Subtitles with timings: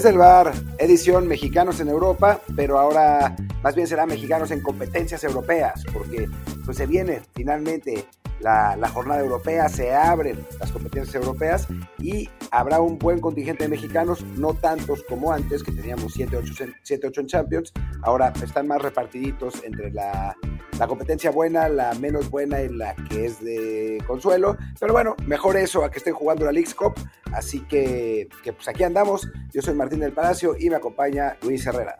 [0.00, 5.22] Desde el bar, edición Mexicanos en Europa, pero ahora más bien será Mexicanos en competencias
[5.24, 6.26] europeas, porque
[6.64, 8.06] pues se viene finalmente
[8.40, 14.22] la, jornada europea, se abren las competencias europeas y habrá un buen contingente de mexicanos,
[14.36, 19.90] no tantos como antes, que teníamos 7, 8, en Champions, ahora están más repartiditos entre
[19.90, 20.36] la,
[20.78, 25.56] la competencia buena, la menos buena y la que es de consuelo, pero bueno, mejor
[25.56, 26.94] eso a que estén jugando la League's Cup,
[27.32, 31.66] así que, que pues aquí andamos, yo soy Martín del Palacio y me acompaña Luis
[31.66, 31.98] Herrera.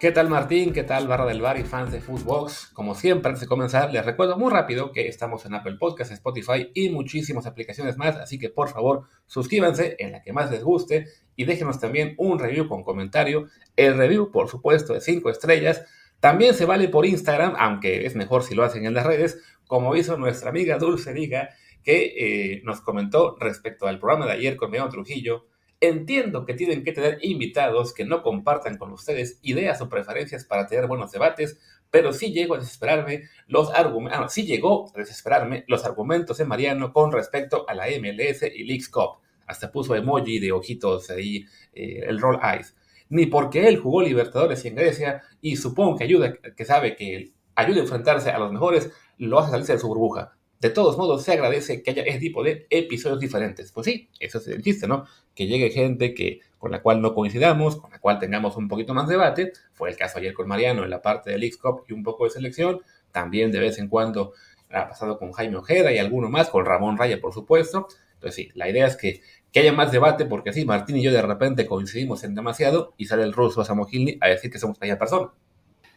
[0.00, 0.72] ¿Qué tal Martín?
[0.72, 2.68] ¿Qué tal Barra del Bar y fans de Footbox?
[2.72, 6.70] Como siempre, antes de comenzar, les recuerdo muy rápido que estamos en Apple Podcasts, Spotify
[6.72, 11.06] y muchísimas aplicaciones más, así que por favor suscríbanse en la que más les guste
[11.34, 13.48] y déjenos también un review con comentario.
[13.74, 15.84] El review, por supuesto, de 5 estrellas.
[16.20, 19.96] También se vale por Instagram, aunque es mejor si lo hacen en las redes, como
[19.96, 21.48] hizo nuestra amiga Dulce Liga,
[21.82, 22.14] que
[22.54, 25.46] eh, nos comentó respecto al programa de ayer con Meón Trujillo.
[25.80, 30.66] Entiendo que tienen que tener invitados que no compartan con ustedes ideas o preferencias para
[30.66, 31.58] tener buenos debates,
[31.90, 36.44] pero sí llego a desesperarme los argumentos, ah, sí llegó a desesperarme los argumentos de
[36.44, 39.20] Mariano con respecto a la MLS y Leagues Cup.
[39.46, 42.76] Hasta puso emoji de ojitos ahí, eh, el roll eyes.
[43.08, 47.78] Ni porque él jugó Libertadores en Grecia y supongo que ayuda, que sabe que ayuda
[47.78, 50.36] a enfrentarse a los mejores, lo hace salirse de su burbuja.
[50.60, 53.70] De todos modos, se agradece que haya ese tipo de episodios diferentes.
[53.70, 55.06] Pues sí, eso es el chiste, ¿no?
[55.38, 58.92] Que llegue gente que, con la cual no coincidamos, con la cual tengamos un poquito
[58.92, 59.52] más debate.
[59.72, 62.30] Fue el caso ayer con Mariano en la parte del X-Cup y un poco de
[62.30, 62.80] selección.
[63.12, 64.32] También de vez en cuando
[64.68, 67.86] ha pasado con Jaime Ojeda y alguno más, con Ramón Raya, por supuesto.
[68.14, 69.22] Entonces sí, la idea es que,
[69.52, 73.06] que haya más debate, porque así Martín y yo de repente coincidimos en demasiado y
[73.06, 75.30] sale el ruso Samogilny a decir que somos aquella persona.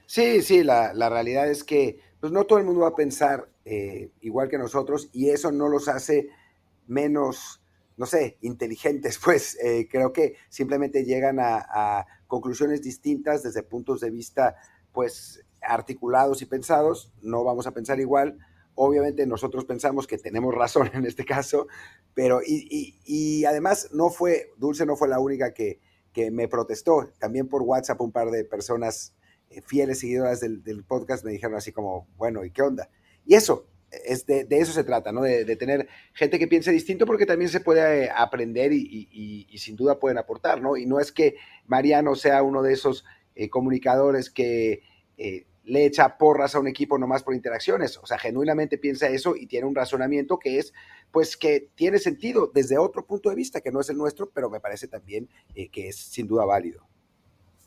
[0.05, 3.49] Sí, sí, la, la realidad es que pues no todo el mundo va a pensar
[3.65, 6.29] eh, igual que nosotros y eso no los hace
[6.87, 7.60] menos,
[8.01, 14.09] no sé, inteligentes, pues eh, creo que simplemente llegan a, conclusiones distintas desde puntos de
[14.09, 14.55] vista,
[14.91, 18.39] pues, articulados y pensados, no vamos a pensar igual.
[18.73, 21.67] Obviamente nosotros pensamos que tenemos razón en este caso,
[22.15, 25.79] pero y, y, y además no fue, Dulce no fue la única que,
[26.11, 29.13] que me protestó, también por WhatsApp un par de personas
[29.51, 32.89] eh, fieles seguidoras del, del, podcast me dijeron así como, bueno, ¿y qué onda?
[33.25, 33.67] Y eso,
[34.05, 35.21] es de, de eso se trata, ¿no?
[35.21, 39.47] De, de, tener gente que piense distinto porque también se puede eh, aprender y, y,
[39.49, 40.77] y, sin duda pueden aportar, ¿no?
[40.77, 41.35] Y no es que
[41.67, 44.83] Mariano sea uno de esos eh, comunicadores que
[45.17, 49.35] eh, le echa porras a un equipo nomás por interacciones, o sea, genuinamente piensa eso
[49.35, 50.73] y tiene un razonamiento que es,
[51.11, 54.49] pues, que tiene sentido desde otro punto de vista, que no es el nuestro, pero
[54.49, 56.87] me parece también eh, que es sin duda válido.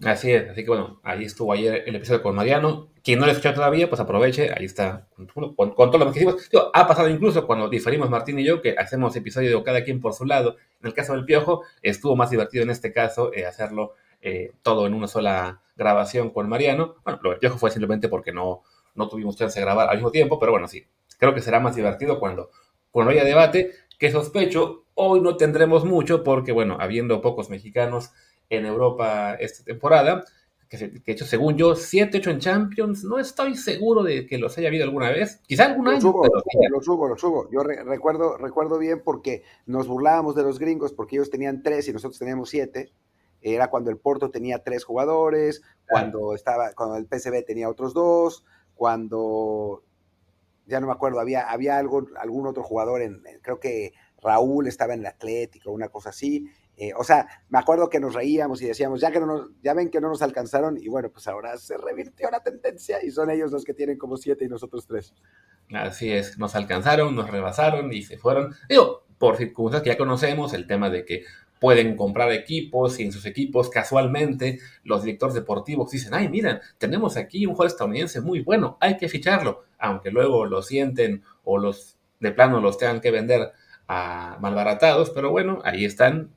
[0.04, 2.88] Así es, así que bueno, ahí estuvo ayer el episodio con Mariano.
[3.03, 6.19] Quien no lo escuchado todavía, pues aproveche, ahí está, con, con, con todo lo que
[6.19, 6.50] hicimos.
[6.50, 10.12] Digo, ha pasado incluso cuando diferimos Martín y yo, que hacemos episodio cada quien por
[10.12, 10.56] su lado.
[10.81, 14.87] En el caso del Piojo, estuvo más divertido en este caso eh, hacerlo eh, todo
[14.87, 16.97] en una sola grabación con Mariano.
[17.04, 18.62] Bueno, lo del Piojo fue simplemente porque no,
[18.94, 20.86] no tuvimos chance de grabar al mismo tiempo, pero bueno, sí,
[21.19, 22.50] creo que será más divertido cuando,
[22.91, 28.12] cuando haya debate, que sospecho, hoy no tendremos mucho, porque bueno, habiendo pocos mexicanos
[28.50, 30.25] en Europa esta temporada,
[30.69, 34.38] que, se, que hecho, según yo, 7, 8 en Champions, no estoy seguro de que
[34.38, 35.97] los haya habido alguna vez, quizá algún año.
[35.97, 36.59] Lo subo, pero sí.
[36.71, 37.50] lo subo, lo subo.
[37.50, 41.88] Yo re recuerdo, recuerdo bien porque nos burlábamos de los gringos porque ellos tenían 3
[41.88, 42.92] y nosotros teníamos 7.
[43.41, 48.42] Era cuando el Porto tenía 3 jugadores, cuando, estaba, cuando el PSV tenía otros 2,
[48.74, 49.83] cuando,
[50.66, 53.92] ya no me acuerdo, había, había algo, algún otro jugador, en, creo que
[54.22, 58.15] Raúl estaba en el Atlético, una cosa así, eh, o sea, me acuerdo que nos
[58.15, 61.10] reíamos y decíamos, ya que no nos, ya ven que no nos alcanzaron, y bueno,
[61.10, 64.48] pues ahora se revirtió la tendencia y son ellos los que tienen como siete y
[64.48, 65.15] nosotros tres.
[65.72, 68.54] Así es, nos alcanzaron, nos rebasaron y se fueron.
[68.68, 71.24] Digo, por circunstancias que ya conocemos, el tema de que
[71.60, 77.16] pueden comprar equipos y en sus equipos casualmente los directores deportivos dicen, ay, miren, tenemos
[77.16, 81.97] aquí un jugador estadounidense muy bueno, hay que ficharlo, aunque luego lo sienten o los
[82.21, 83.53] de plano los tengan que vender
[83.88, 86.34] a malbaratados, pero bueno, ahí están,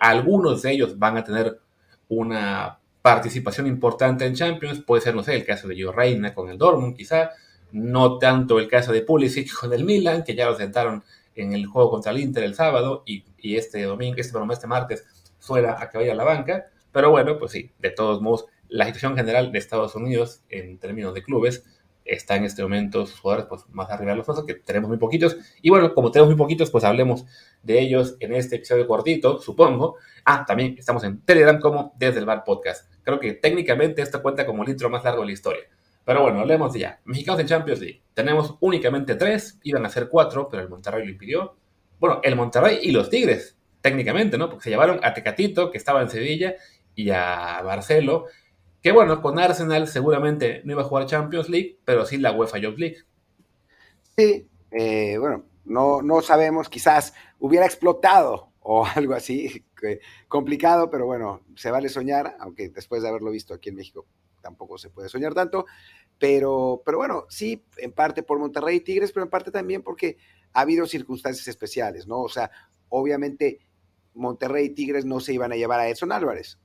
[0.00, 1.60] algunos de ellos van a tener
[2.08, 6.48] una participación importante en Champions, puede ser, no sé, el caso de Gio Reina con
[6.48, 7.32] el Dortmund, quizá,
[7.72, 11.04] no tanto el caso de Pulisic con el Milan, que ya lo sentaron
[11.34, 13.24] en el juego contra el Inter el sábado y,
[13.56, 15.04] este domingo, este, este martes
[15.38, 19.16] fuera a que vaya la banca, pero bueno, pues sí, de todos modos, la situación
[19.16, 21.64] general de Estados Unidos en términos de clubes
[22.04, 25.36] está en este momento sus jugadores pues, más arriba de los que tenemos muy poquitos.
[25.62, 27.24] Y bueno, como tenemos muy poquitos, pues hablemos
[27.62, 29.96] de ellos en este episodio cortito, supongo.
[30.24, 32.92] Ah, también estamos en Telegram como Desde el Bar Podcast.
[33.02, 35.64] Creo que técnicamente esto cuenta como el intro más largo de la historia.
[36.04, 37.00] Pero bueno, hablemos de ya.
[37.04, 38.02] Mexicanos en Champions League.
[38.12, 41.56] Tenemos únicamente tres, iban a ser cuatro, pero el Monterrey lo impidió.
[41.98, 44.50] Bueno, el Monterrey y los Tigres, técnicamente, ¿no?
[44.50, 46.56] Porque se llevaron a Tecatito, que estaba en Sevilla,
[46.94, 48.26] y a Barcelo,
[48.84, 52.58] que bueno, con Arsenal seguramente no iba a jugar Champions League, pero sí la UEFA
[52.58, 52.98] Youth League.
[54.14, 59.64] Sí, eh, bueno, no, no sabemos, quizás hubiera explotado o algo así,
[60.28, 64.04] complicado, pero bueno, se vale soñar, aunque después de haberlo visto aquí en México
[64.42, 65.64] tampoco se puede soñar tanto,
[66.18, 70.18] pero, pero bueno, sí, en parte por Monterrey y Tigres, pero en parte también porque
[70.52, 72.20] ha habido circunstancias especiales, ¿no?
[72.20, 72.50] O sea,
[72.90, 73.60] obviamente
[74.12, 76.58] Monterrey y Tigres no se iban a llevar a Edson Álvarez.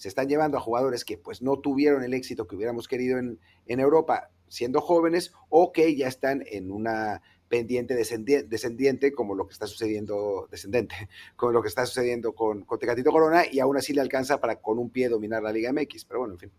[0.00, 3.38] Se están llevando a jugadores que pues no tuvieron el éxito que hubiéramos querido en,
[3.66, 7.20] Europa siendo jóvenes o que ya están en una
[7.50, 10.94] pendiente descendiente, como lo que está sucediendo, descendente,
[11.36, 14.56] como lo que está sucediendo con, con Tecatito Corona y aún así le alcanza para
[14.56, 16.50] con un pie dominar la Liga MX, pero bueno, en fin.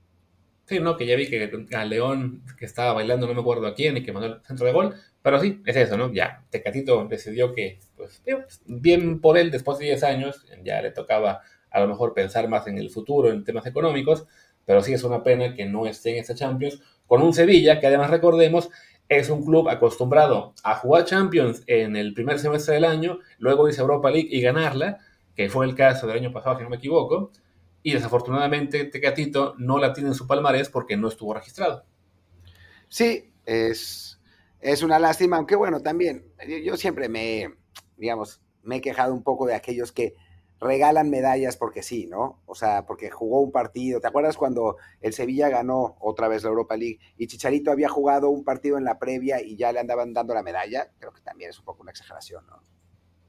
[0.65, 3.73] Sí, no, que ya vi que a León que estaba bailando, no me acuerdo a
[3.73, 6.13] quién, y que mandó el centro de gol, pero sí, es eso, ¿no?
[6.13, 8.21] Ya, Tecatito decidió que, pues,
[8.67, 11.41] bien por él, después de 10 años, ya le tocaba
[11.71, 14.25] a lo mejor pensar más en el futuro, en temas económicos,
[14.65, 17.87] pero sí es una pena que no esté en esta Champions, con un Sevilla que
[17.87, 18.69] además recordemos
[19.09, 23.81] es un club acostumbrado a jugar Champions en el primer semestre del año, luego irse
[23.81, 24.99] a Europa League y ganarla,
[25.35, 27.31] que fue el caso del año pasado, si no me equivoco,
[27.83, 31.83] y desafortunadamente Tecatito no la tiene en su palmarés porque no estuvo registrado.
[32.87, 34.21] Sí, es,
[34.59, 37.55] es una lástima, aunque bueno, también yo, yo siempre me,
[37.97, 40.15] digamos, me he quejado un poco de aquellos que
[40.61, 42.43] regalan medallas porque sí, ¿no?
[42.45, 43.99] O sea, porque jugó un partido.
[43.99, 48.29] ¿Te acuerdas cuando el Sevilla ganó otra vez la Europa League y Chicharito había jugado
[48.29, 50.91] un partido en la previa y ya le andaban dando la medalla?
[50.99, 52.61] Creo que también es un poco una exageración, ¿no?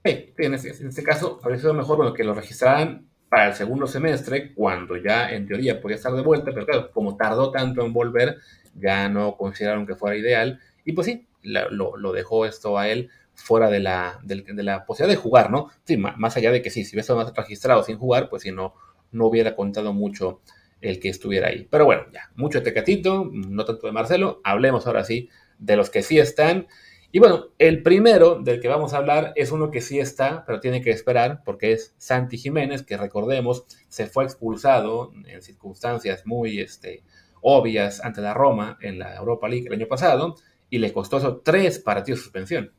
[0.05, 4.97] Sí, en este, caso habría sido mejor que lo registraran para el segundo semestre, cuando
[4.97, 8.37] ya en teoría podía estar de vuelta, pero claro, como tardó tanto en volver,
[8.75, 10.61] ya no consideraron que fuera ideal.
[10.85, 15.17] Y pues sí, lo, lo dejó esto a él fuera de la, de, la posibilidad
[15.17, 15.69] de jugar, ¿no?
[15.85, 18.75] Sí, más allá de que sí, si hubiese estado registrado sin jugar, pues si no,
[19.11, 20.41] no hubiera contado mucho
[20.81, 21.67] el que estuviera ahí.
[21.71, 25.91] Pero bueno, ya, mucho de Tecatito, no tanto de Marcelo, hablemos ahora sí de los
[25.91, 26.67] que sí están.
[27.13, 30.61] Y bueno, el primero del que vamos a hablar es uno que sí está, pero
[30.61, 36.59] tiene que esperar, porque es Santi Jiménez, que recordemos, se fue expulsado en circunstancias muy
[36.59, 37.05] este,
[37.43, 40.37] obvias ante la Roma en la Europa League el año pasado,
[40.71, 42.73] y le costó eso tres partidos de suspensión.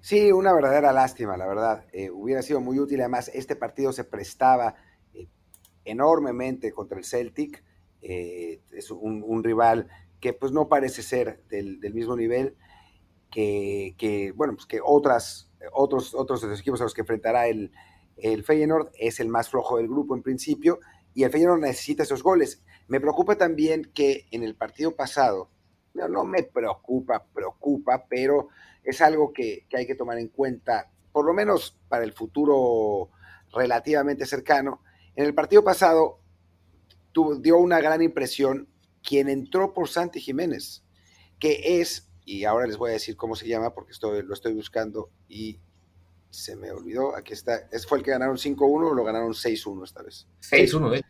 [0.00, 1.84] Sí, una verdadera lástima, la verdad.
[1.92, 3.00] Eh, hubiera sido muy útil.
[3.00, 4.76] Además, este partido se prestaba
[5.12, 5.28] eh,
[5.84, 7.64] enormemente contra el Celtic.
[8.02, 9.88] Eh, es un, rival
[10.20, 12.56] que pues no parece ser del, mismo nivel
[13.30, 17.72] que, bueno, pues que otras, otros, otros de los equipos a los que enfrentará el,
[18.16, 18.90] el Feyenoord.
[18.98, 20.78] Es el más flojo del grupo en principio
[21.14, 22.62] y el Feyenoord necesita esos goles.
[22.88, 25.50] Me preocupa también que en el partido pasado,
[25.94, 28.48] no, no me preocupa, preocupa, pero
[28.86, 33.10] es algo que, hay que tomar en cuenta, por lo menos para el futuro
[33.52, 34.80] relativamente cercano.
[35.16, 36.20] En el partido pasado
[37.40, 38.68] dio una gran impresión
[39.02, 40.84] quien entró por Santi Jiménez,
[41.40, 44.52] que es, y ahora les voy a decir cómo se llama porque estoy, lo estoy
[44.52, 45.58] buscando y
[46.30, 49.84] se me olvidó, aquí está, ¿es fue el que ganaron 5-1 o lo ganaron 6-1
[49.84, 50.28] esta vez?
[50.42, 51.02] 6-1, ¿eh?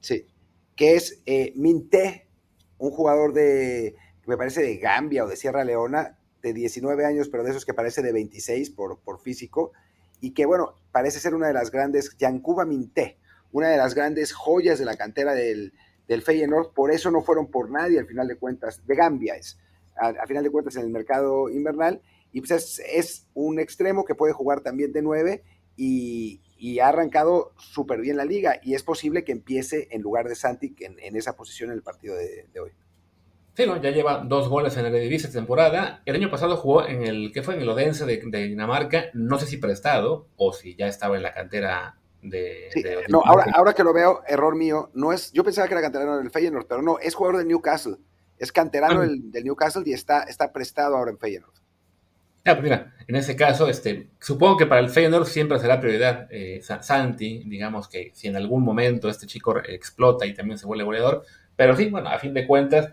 [0.00, 0.26] Sí,
[0.74, 2.28] que es eh, Minté,
[2.78, 7.44] un jugador de, me parece de Gambia o de Sierra Leona, de 19 años, pero
[7.44, 9.72] de esos que parece de 26 por, por físico,
[10.20, 13.18] y que, bueno, parece ser una de las grandes, Yancuba Minté,
[13.52, 15.72] una de las grandes joyas de la cantera del,
[16.06, 19.58] del Feyenoord, por eso no fueron por nadie al final de cuentas, de Gambia es,
[19.96, 22.02] al, final de cuentas en el mercado invernal,
[22.32, 25.44] y pues es, un extremo que puede jugar también de 9
[25.76, 26.40] y,
[26.80, 30.74] ha arrancado súper bien la liga, y es posible que empiece en lugar de Santi
[30.80, 32.72] en, en esa posición en el partido de hoy.
[33.58, 36.00] Sí, ya lleva dos goles en el Eredivisie temporada.
[36.06, 37.56] El año pasado jugó en el, ¿qué fue?
[37.56, 39.06] En el Odense de, Dinamarca.
[39.14, 42.68] No sé si prestado o si ya estaba en la cantera de...
[43.08, 46.18] no, ahora, ahora que lo veo, error mío, no es, yo pensaba que era canterano
[46.18, 47.96] del Feyenoord, pero no, es jugador del Newcastle.
[48.38, 49.06] Es canterano ah.
[49.08, 51.54] del, Newcastle y está, está prestado ahora en Feyenoord.
[52.44, 56.28] Ya, pues mira, en ese caso, este, supongo que para el Feyenoord siempre será prioridad
[56.30, 60.84] eh, Santi, digamos que si en algún momento este chico explota y también se vuelve
[60.84, 61.24] goleador,
[61.56, 62.90] pero sí, bueno, a fin de cuentas,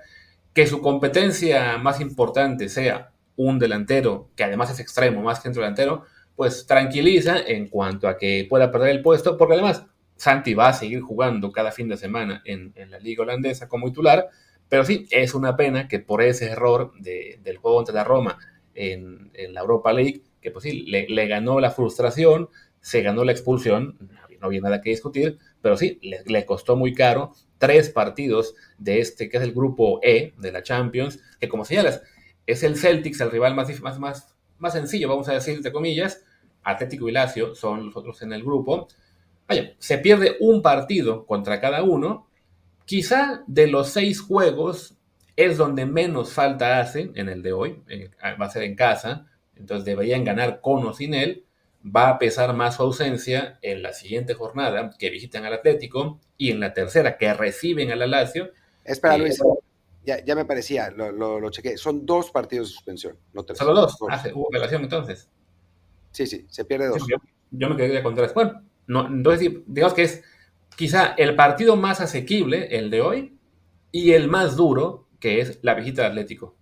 [0.56, 5.54] que su competencia más importante sea un delantero, que además es extremo, más que un
[5.54, 6.06] delantero,
[6.38, 9.86] pues tranquiliza en cuanto a que pueda perder el puesto, porque además
[10.16, 14.30] Santi va a seguir jugando cada fin de semana en, la liga holandesa como titular,
[14.70, 18.38] pero sí, es una pena que por ese error del juego ante la Roma
[18.74, 22.48] en, la Europa League, que pues sí, le, ganó la frustración,
[22.80, 23.98] se ganó la expulsión,
[24.40, 29.30] no había nada que discutir, pero sí, le, costó muy caro tres partidos de este,
[29.30, 32.04] que es el grupo E de la Champions, que como señalas,
[32.46, 36.24] es el Celtics, el rival más, más, más, más sencillo, vamos a decir, entre comillas,
[36.62, 38.88] Atlético y Lazio son los otros en el grupo.
[39.48, 42.28] Vaya, se pierde un partido contra cada uno.
[42.86, 45.00] Quizá de los seis juegos
[45.36, 47.82] es donde menos falta hacen en el de hoy.
[47.90, 51.44] Eh, va a ser en casa, entonces deberían ganar con o sin él.
[51.86, 56.52] Va a pesar más su ausencia en la siguiente jornada que visitan al Atlético y
[56.52, 58.52] en la tercera que reciben al Lazio.
[58.84, 59.40] Espera, Luis.
[60.06, 61.78] Ya, me parecía, lo, lo, chequé.
[61.78, 63.58] Son dos partidos de suspensión, no tres.
[63.58, 63.98] Solo dos.
[64.10, 65.30] Ah, hubo relación entonces.
[66.12, 67.04] Sí, sí, se pierde dos.
[67.52, 68.34] yo, me quedé con tres.
[68.34, 70.24] Bueno, no, entonces digamos que es
[70.76, 73.40] quizá el partido más asequible, el de hoy,
[73.92, 76.56] y el más duro, que es la visita de Atlético.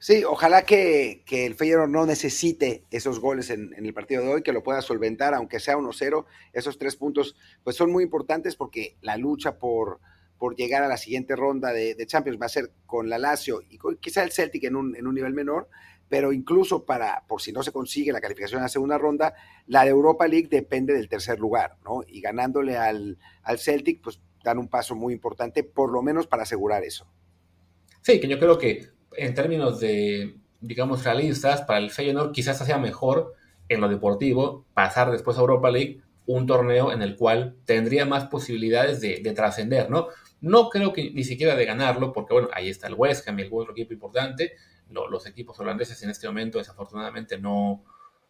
[0.00, 4.52] Sí, ojalá que, el Feyenoord no necesite esos goles en, el partido de hoy, que
[4.52, 6.24] lo pueda solventar, aunque sea 1-0.
[6.52, 9.98] Esos tres puntos pues son muy importantes porque la lucha por,
[10.38, 13.78] por llegar a la siguiente ronda de, Champions va a ser con la Lazio y
[13.98, 15.68] quizá el Celtic en un, en un nivel menor,
[16.08, 19.34] pero incluso para, por si no se consigue la calificación a la segunda ronda,
[19.66, 22.02] la de Europa League depende del tercer lugar, ¿no?
[22.06, 26.44] Y ganándole al, al Celtic, pues dan un paso muy importante, por lo menos para
[26.44, 27.10] asegurar eso.
[28.00, 32.78] Sí, que yo creo que en términos de, digamos, realistas, para el Feyenoord quizás sea
[32.78, 33.34] mejor
[33.68, 38.26] en lo deportivo pasar después a Europa League un torneo en el cual tendría más
[38.26, 40.08] posibilidades de, de trascender, ¿no?
[40.40, 43.48] No creo que ni siquiera de ganarlo, porque bueno, ahí está el West Ham, el
[43.50, 44.52] otro equipo importante,
[44.90, 47.84] los equipos holandeses en este momento desafortunadamente no,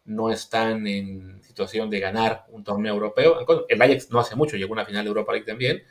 [0.05, 3.37] no están en situación de ganar un torneo europeo.
[3.67, 5.83] El Ajax no hace mucho, llegó a una final de Europa League también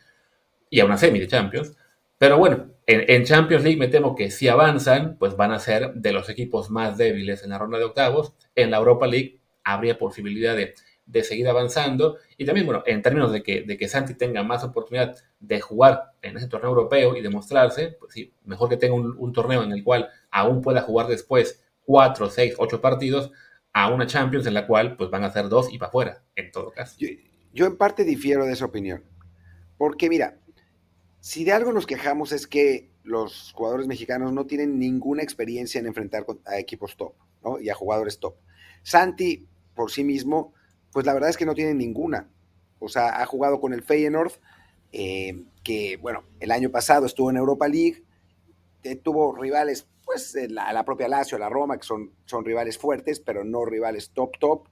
[0.71, 1.77] y a una semi de Champions.
[2.19, 6.13] Pero bueno, en, Champions League me temo que si avanzan, pues van a ser de
[6.13, 8.35] los equipos más débiles en la ronda de octavos.
[8.55, 10.75] En la Europa League habría posibilidad de,
[11.07, 12.19] de seguir avanzando.
[12.37, 16.13] Y también, bueno, en términos de que, de que Santi tenga más oportunidad de jugar
[16.23, 19.85] en ese torneo europeo y demostrarse, pues sí, mejor que tenga un torneo en el
[19.85, 23.33] cual aún pueda jugar después cuatro, seis, ocho partidos
[23.73, 26.53] a una Champions en la cual pues van a ser dos y para afuera, en
[26.53, 26.99] todo caso.
[27.53, 29.05] Yo, en parte difiero de esa opinión,
[29.79, 30.38] porque mira,
[31.21, 35.87] si de algo nos quejamos es que los jugadores mexicanos no tienen ninguna experiencia en
[35.87, 37.59] enfrentar a equipos top ¿no?
[37.59, 38.37] y a jugadores top.
[38.83, 40.53] Santi, por sí mismo,
[40.93, 42.31] pues la verdad es que no tiene ninguna.
[42.79, 44.33] O sea, ha jugado con el Feyenoord,
[44.93, 48.05] eh, que bueno, el año pasado estuvo en Europa League,
[48.83, 53.21] eh, tuvo rivales pues eh, la, propia Lazio, la Roma, que son, son rivales fuertes,
[53.21, 54.69] pero no rivales top, top.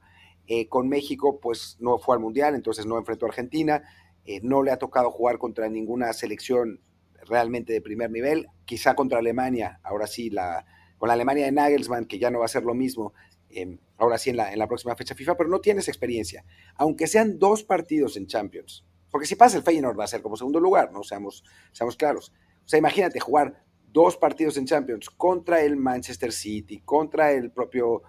[0.68, 3.82] Con México, pues no fue al Mundial, entonces no enfrentó a Argentina.
[4.26, 6.80] Eh, no le ha tocado jugar contra ninguna selección
[7.26, 8.48] realmente de primer nivel.
[8.64, 10.66] Quizá contra Alemania, ahora sí, la,
[10.98, 13.14] con la Alemania de Nagelsmann, que ya no va a ser lo mismo,
[13.50, 16.44] em, ahora sí en la, próxima fecha FIFA, pero no tienes experiencia.
[16.74, 20.36] Aunque sean dos partidos en Champions, porque si pasa el Feyenoord va a ser como
[20.36, 21.02] segundo lugar, ¿no?
[21.02, 22.32] Seamos, seamos claros.
[22.64, 28.02] O sea, imagínate jugar dos partidos en Champions contra el Manchester City, contra el propio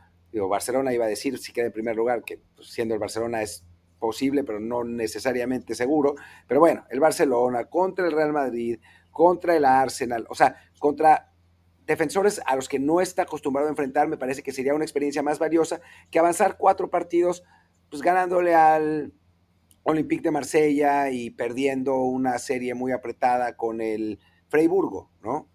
[0.47, 3.63] Barcelona, iba a decir si queda en primer lugar, que pues, siendo el Barcelona es
[4.00, 6.16] posible, pero no necesariamente seguro.
[6.48, 8.80] Pero bueno, el Barcelona contra el Real Madrid,
[9.12, 11.32] contra el Arsenal, o sea, contra
[11.86, 15.24] defensores a los que no está acostumbrado a enfrentar, me parece que sería una experiencia
[15.24, 17.44] más valiosa que avanzar cuatro partidos,
[17.89, 19.13] pues ganándole al
[19.84, 25.48] Olympique de Marsella y perdiendo una serie muy apretada con el Freiburgo, ¿no?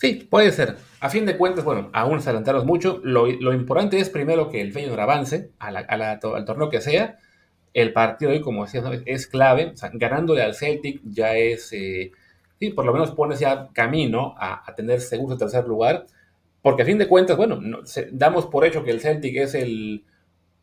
[0.00, 0.76] Sí, puede ser.
[1.00, 3.02] A fin de cuentas, bueno, aún se adelantaron mucho.
[3.04, 7.18] Lo, importante es primero que el Feyenoord avance al torneo que sea.
[7.74, 9.74] El partido hoy, como decías, es clave.
[9.92, 12.12] ganándole al Celtic ya es, eh,
[12.58, 16.06] sí, por lo menos pones ya camino a, tener segundo tercer lugar.
[16.62, 17.60] Porque a fin de cuentas, bueno,
[18.10, 20.06] damos por hecho que el Celtic es el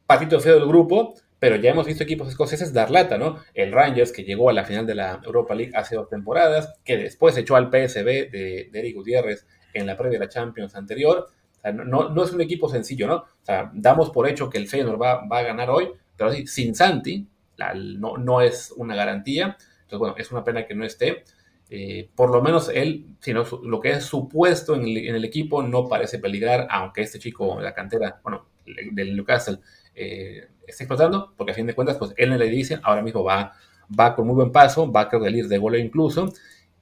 [0.08, 3.39] patito feo del grupo pero ya hemos visto equipos escoceses dar lata, ¿no?
[3.53, 6.98] El Rangers, que llegó a la final de la Europa League hace dos temporadas, que
[6.98, 11.27] después echó al PSB de, Eric Gutiérrez en la previa de la Champions anterior.
[11.29, 13.15] O sea, no, no, es un equipo sencillo, ¿no?
[13.15, 16.74] O sea, damos por hecho que el Feyenoord va, va a ganar hoy, pero sin
[16.74, 17.27] Santi,
[17.75, 19.58] no, no es una garantía.
[19.82, 21.24] Entonces, bueno, es una pena que no esté.
[21.70, 25.88] eh, por lo menos él, sino lo que es su puesto en el, equipo no
[25.88, 29.60] parece peligrar, aunque este chico, la cantera, bueno, del Newcastle,
[29.98, 33.54] eh, está explotando, porque a fin de cuentas, pues él le dice, ahora mismo va,
[34.00, 36.32] va con muy buen paso, va a ir de gol incluso,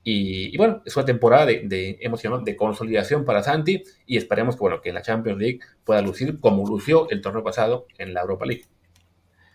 [0.04, 2.00] y, bueno, es una temporada de, de,
[2.44, 6.64] de consolidación para Santi, y esperemos que, bueno, que la Champions League pueda lucir como
[6.68, 8.66] lució el torneo pasado en la Europa League.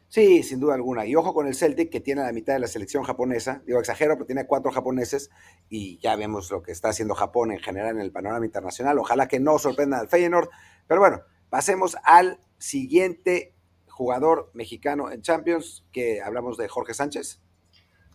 [0.09, 1.07] Sí, sin duda alguna.
[1.07, 3.63] Y ojo con el Celtic, que tiene la mitad de la selección japonesa.
[3.65, 5.31] Digo, exagero, pero tiene cuatro japoneses
[5.69, 8.99] y ya vemos lo que está haciendo Japón en general en el panorama internacional.
[8.99, 10.49] Ojalá que no sorprenda al Feyenoord.
[10.89, 13.55] Pero bueno, pasemos al siguiente
[13.89, 17.41] jugador mexicano en Champions, que hablamos de Jorge Sánchez.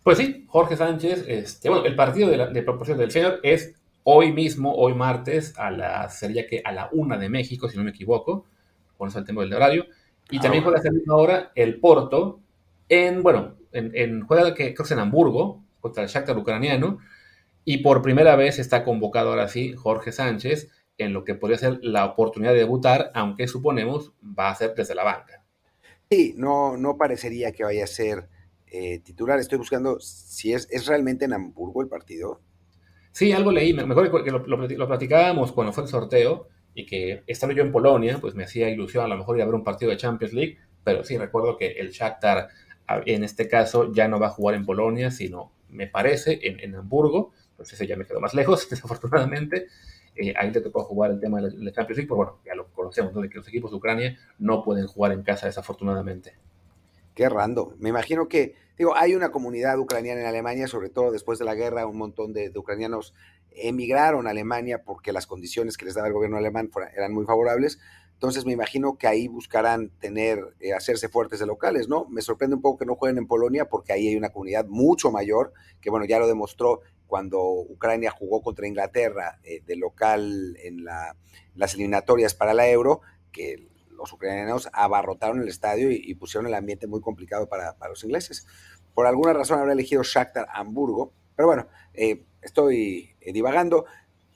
[0.03, 4.31] Pues sí, Jorge Sánchez, este, bueno, el partido de, de proporción del Feyenoord es hoy
[4.31, 7.89] mismo, hoy martes, a la, sería que a la una de México, si no me
[7.89, 8.45] equivoco,
[8.97, 9.85] con eso el tema del horario.
[10.29, 12.39] Y también juega a esa misma hora el Porto
[12.89, 16.99] en, bueno, en, juega que creo que en Hamburgo contra el Shakhtar ucraniano
[17.63, 21.79] y por primera vez está convocado ahora sí Jorge Sánchez en lo que podría ser
[21.81, 25.43] la oportunidad de debutar, aunque suponemos va a ser desde la banca.
[26.09, 28.29] Sí, no, no parecería que vaya a ser
[28.67, 29.39] eh, titular.
[29.39, 32.41] Estoy buscando si es, es realmente en Hamburgo el partido.
[33.11, 37.55] Sí, algo leí, mejor que lo, lo platicábamos cuando fue el sorteo, y que estando
[37.55, 39.89] yo en Polonia, pues me hacía ilusión a lo mejor ir a ver un partido
[39.89, 42.49] de Champions League, pero sí recuerdo que el Shakhtar
[43.05, 46.75] en este caso ya no va a jugar en Polonia, sino me parece en, en
[46.75, 49.67] Hamburgo, ese ya me quedó más lejos, desafortunadamente.
[50.15, 52.67] Eh, ahí le tocó jugar el tema de la Champions League, pero bueno, ya lo
[52.74, 53.22] conocemos, ¿no?
[53.22, 56.36] de que los equipos de Ucrania no pueden jugar en casa desafortunadamente.
[57.13, 57.74] Qué rando.
[57.79, 61.55] Me imagino que, digo, hay una comunidad ucraniana en Alemania, sobre todo después de la
[61.55, 63.13] guerra, un montón de, de ucranianos
[63.57, 67.79] emigraron a Alemania porque las condiciones que les daba el gobierno alemán eran muy favorables.
[68.13, 72.05] Entonces me imagino que ahí buscarán tener, eh, hacerse fuertes de locales, ¿no?
[72.05, 75.12] Me sorprende un poco que no jueguen en Polonia porque ahí hay una comunidad mucho
[75.12, 80.83] mayor, que bueno, ya lo demostró cuando Ucrania jugó contra Inglaterra eh, de local en
[80.83, 86.88] las eliminatorias para la Euro, que los ucranianos abarrotaron el estadio y, pusieron el ambiente
[86.88, 88.45] muy complicado para, para, los ingleses.
[88.93, 93.85] Por alguna razón habrá elegido Shakhtar Hamburgo, pero bueno, eh, estoy eh, divagando.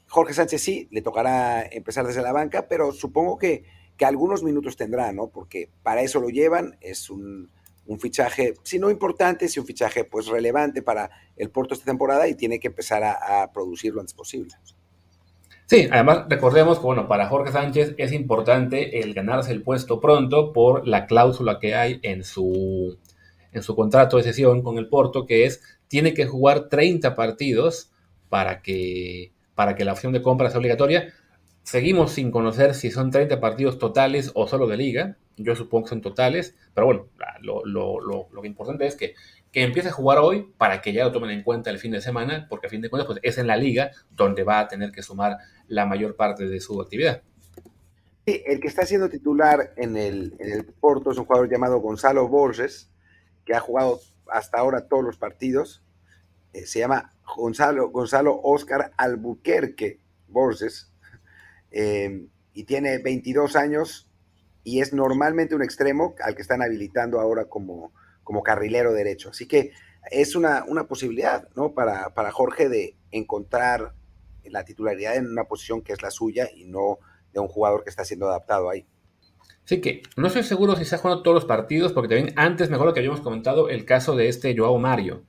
[0.07, 3.63] Jorge Sánchez sí, le tocará empezar desde la banca, pero supongo que,
[3.95, 5.27] que algunos minutos tendrá, ¿no?
[5.27, 7.51] Porque para eso lo llevan, es un,
[7.89, 12.27] un fichaje, si no importante, si un fichaje pues relevante para el Porto esta temporada
[12.27, 14.53] y tiene que empezar a, a producir lo antes posible.
[15.65, 20.53] Sí, además recordemos que bueno, para Jorge Sánchez es importante el ganarse el puesto pronto
[20.53, 22.97] por la cláusula que hay en su,
[23.51, 27.91] en su contrato de sesión con el Porto, que es tiene que jugar 30 partidos
[28.29, 31.11] para que, para que la opción de compra sea obligatoria.
[31.63, 35.17] Seguimos sin conocer si son 30 partidos totales o solo de liga.
[35.41, 37.07] Yo supongo que son totales, pero bueno,
[37.41, 39.15] lo, lo, lo, lo importante es que,
[39.53, 42.01] que empiece a jugar hoy para que ya lo tomen en cuenta el fin de
[42.01, 44.91] semana, porque a fin de cuentas pues, es en la liga donde va a tener
[44.91, 47.23] que sumar la mayor parte de su actividad.
[48.27, 51.79] Sí, el que está siendo titular en el, en el Porto es un jugador llamado
[51.79, 52.91] Gonzalo Borges,
[53.45, 55.83] que ha jugado hasta ahora todos los partidos.
[56.51, 60.91] Eh, se llama Gonzalo, Gonzalo Oscar Albuquerque Borges,
[61.71, 64.08] eh, y tiene 22 años
[64.63, 67.93] y es normalmente un extremo al que están habilitando ahora como,
[68.23, 69.29] como carrilero derecho.
[69.29, 69.71] Así que
[70.11, 71.73] es una, una posibilidad ¿no?
[71.73, 73.93] para, para Jorge de encontrar
[74.43, 76.99] la titularidad en una posición que es la suya y no
[77.33, 78.85] de un jugador que está siendo adaptado ahí.
[79.65, 82.71] Sí que no estoy seguro si se ha jugado todos los partidos, porque también antes,
[82.71, 85.23] mejor lo que habíamos comentado, el caso de este Joao Mario,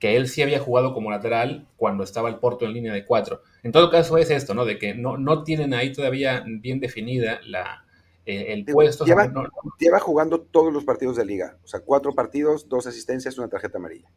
[0.00, 3.42] que él sí había jugado como lateral cuando estaba el Porto en línea de cuatro.
[3.62, 4.64] En todo caso es esto, ¿no?
[4.64, 7.84] De que no, no tienen ahí todavía bien definida la,
[8.28, 9.06] eh, el puesto.
[9.06, 9.48] Lleva, o sea, no,
[9.80, 11.56] lleva, jugando todos los partidos de liga.
[11.64, 14.10] O sea, cuatro partidos, dos asistencias, una tarjeta amarilla.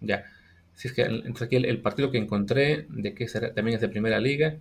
[0.00, 0.24] Ya.
[0.74, 3.80] Si es que entonces aquí el, el, partido que encontré, de que será, también es
[3.80, 4.56] de primera liga.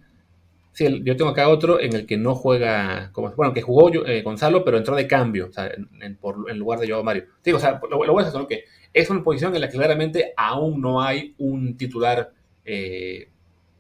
[0.71, 3.89] Sí, el, yo tengo acá otro en el que no juega, como, bueno, que jugó
[3.89, 6.87] yo, eh, Gonzalo, pero entró de cambio, o sea, en, en, por, en lugar de
[6.87, 7.25] Joao Mario.
[7.43, 9.77] Digo, o sea, lo, lo bueno es eso, que es una posición en la que
[9.77, 12.31] claramente aún no hay un titular
[12.65, 13.29] eh,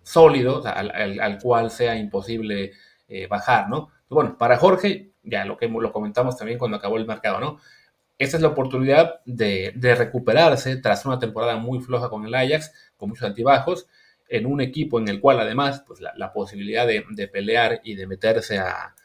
[0.01, 2.71] sólido, o sea, al, al, al, cual sea imposible
[3.07, 3.89] eh, bajar, ¿no?
[4.15, 7.59] Bueno, para Jorge, ya lo que lo comentamos también cuando acabó el mercado, ¿no?
[8.17, 12.73] Esta es la oportunidad de, de recuperarse tras una temporada muy floja con el Ajax,
[12.97, 13.87] con muchos altibajos,
[14.29, 18.05] en un equipo en el cual además pues, la, posibilidad de, de, pelear y de
[18.07, 18.95] meterse a,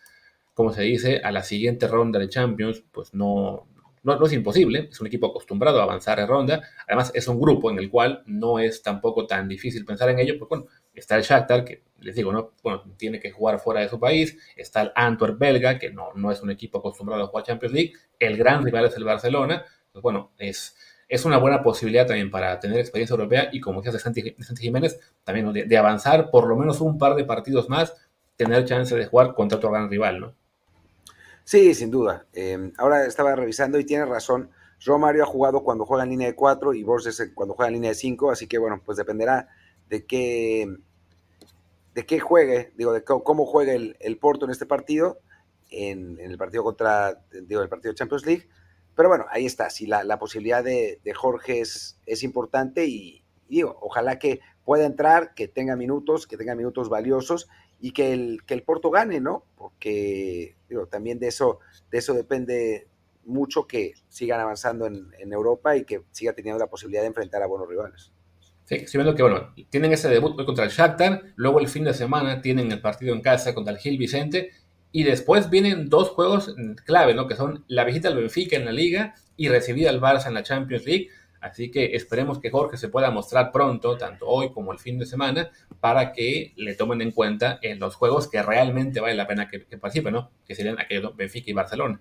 [0.54, 3.66] como se dice, a la siguiente ronda de Champions, pues no,
[4.02, 7.70] no, es imposible, es un equipo acostumbrado a avanzar en ronda, además es un grupo
[7.70, 10.66] en el cual no es tampoco tan difícil pensar en ello, porque bueno,
[11.00, 12.52] está el Shakhtar, que les digo, ¿no?
[12.96, 16.40] tiene que jugar fuera de su país, está el Antwerp belga, que no, no es
[16.42, 20.32] un equipo acostumbrado a jugar Champions League, el gran rival es el Barcelona, pues bueno,
[20.38, 20.76] es,
[21.08, 24.98] es una buena posibilidad también para tener experiencia europea y como decías de Santi, Jiménez,
[25.24, 27.94] también de, avanzar por lo menos un par de partidos más,
[28.36, 30.34] tener chance de jugar contra otro gran rival, ¿no?
[31.44, 32.26] Sí, sin duda.
[32.32, 34.50] Em, ahora estaba revisando y tiene razón.
[34.84, 37.90] Romario ha jugado cuando juega en línea de 4 y Borges cuando juega en línea
[37.90, 39.48] de 5, así que bueno, pues dependerá
[39.88, 40.66] de qué,
[41.96, 45.18] de qué juegue, digo, de cómo juegue el, Porto en este partido,
[45.70, 48.50] en, el partido contra, digo, el partido de Champions League.
[48.94, 54.40] Pero bueno, ahí está, sí, la, posibilidad de, Jorge es, importante y, digo, ojalá que
[54.62, 57.48] pueda entrar, que tenga minutos, que tenga minutos valiosos
[57.80, 59.46] y que el, que el Porto gane, ¿no?
[59.56, 62.88] Porque digo, también de eso, de eso depende
[63.24, 67.46] mucho que sigan avanzando en, Europa y que siga teniendo la posibilidad de enfrentar a
[67.46, 68.12] buenos rivales.
[68.66, 72.42] Sí, viendo que, bueno, tienen ese debut contra el Shakhtar, luego el fin de semana
[72.42, 74.50] tienen el partido en casa contra el Gil Vicente,
[74.90, 76.52] y después vienen dos juegos
[76.84, 77.28] clave, ¿no?
[77.28, 80.42] Que son la visita al Benfica en la Liga y recibir al Barça en la
[80.42, 81.10] Champions League.
[81.40, 85.06] Así que esperemos que Jorge se pueda mostrar pronto, tanto hoy como el fin de
[85.06, 89.48] semana, para que le tomen en cuenta en los juegos que realmente vale la pena
[89.48, 90.32] que, participe, ¿no?
[90.44, 92.00] Que serían aquellos Benfica y Barcelona.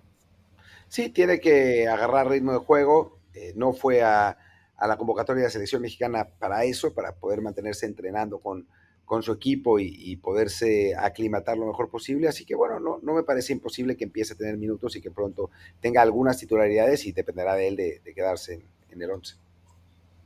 [0.88, 3.20] Sí, tiene que agarrar ritmo de juego.
[3.34, 4.38] Eh, no fue a,
[4.80, 8.66] la convocatoria de la selección mexicana para eso, para poder mantenerse entrenando con,
[9.06, 12.28] con su equipo y, poderse aclimatar lo mejor posible.
[12.28, 15.10] Así que bueno, no, no me parece imposible que empiece a tener minutos y que
[15.10, 19.36] pronto tenga algunas titularidades y dependerá de él de, quedarse en, el 11.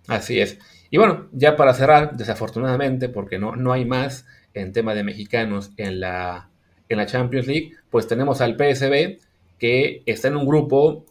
[0.09, 0.59] Así es.
[0.89, 5.73] Y bueno, ya para cerrar, desafortunadamente, porque no, no hay más en tema de mexicanos
[5.77, 6.49] en la,
[6.89, 9.19] en la Champions League, pues tenemos al PSB
[9.59, 11.05] que está en un grupo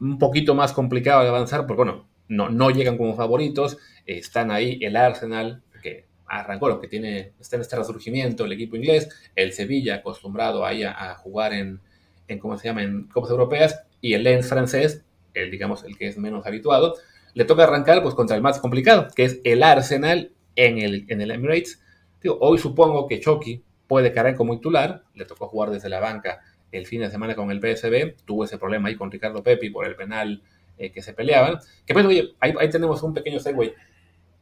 [0.00, 4.78] un poquito más complicado de avanzar, porque bueno, no, no llegan como favoritos, están ahí
[4.82, 9.52] el Arsenal, que arrancó lo que tiene, está en este resurgimiento, el equipo inglés, el
[9.52, 11.80] Sevilla acostumbrado ahí a, jugar en,
[12.28, 16.06] en, ¿cómo se llama?, en Copas Europeas, y el Lens francés, el, digamos, el que
[16.06, 16.94] es menos habituado,
[17.34, 21.20] le toca arrancar pues contra el más complicado, que es el Arsenal en el, en
[21.20, 21.82] el Emirates.
[22.22, 26.40] Digo, hoy supongo que Chucky puede caer como titular, le tocó jugar desde la banca
[26.70, 29.84] el fin de semana con el PSB, tuvo ese problema ahí con Ricardo Pepi por
[29.84, 30.42] el penal
[30.80, 31.58] eh, que se peleaban.
[31.84, 33.74] Que pues, oye, ahí, tenemos un pequeño segue.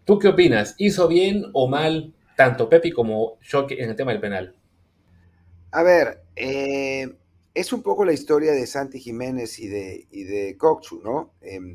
[0.05, 0.77] ¿Tú qué opinas?
[0.79, 4.55] ¿Hizo bien o mal tanto Pepi como Shock en el tema del penal?
[5.73, 7.13] A ver, eh,
[7.53, 11.35] es un poco la historia de Santi Jiménez y de, y de Kokchu, ¿no?
[11.41, 11.75] Em,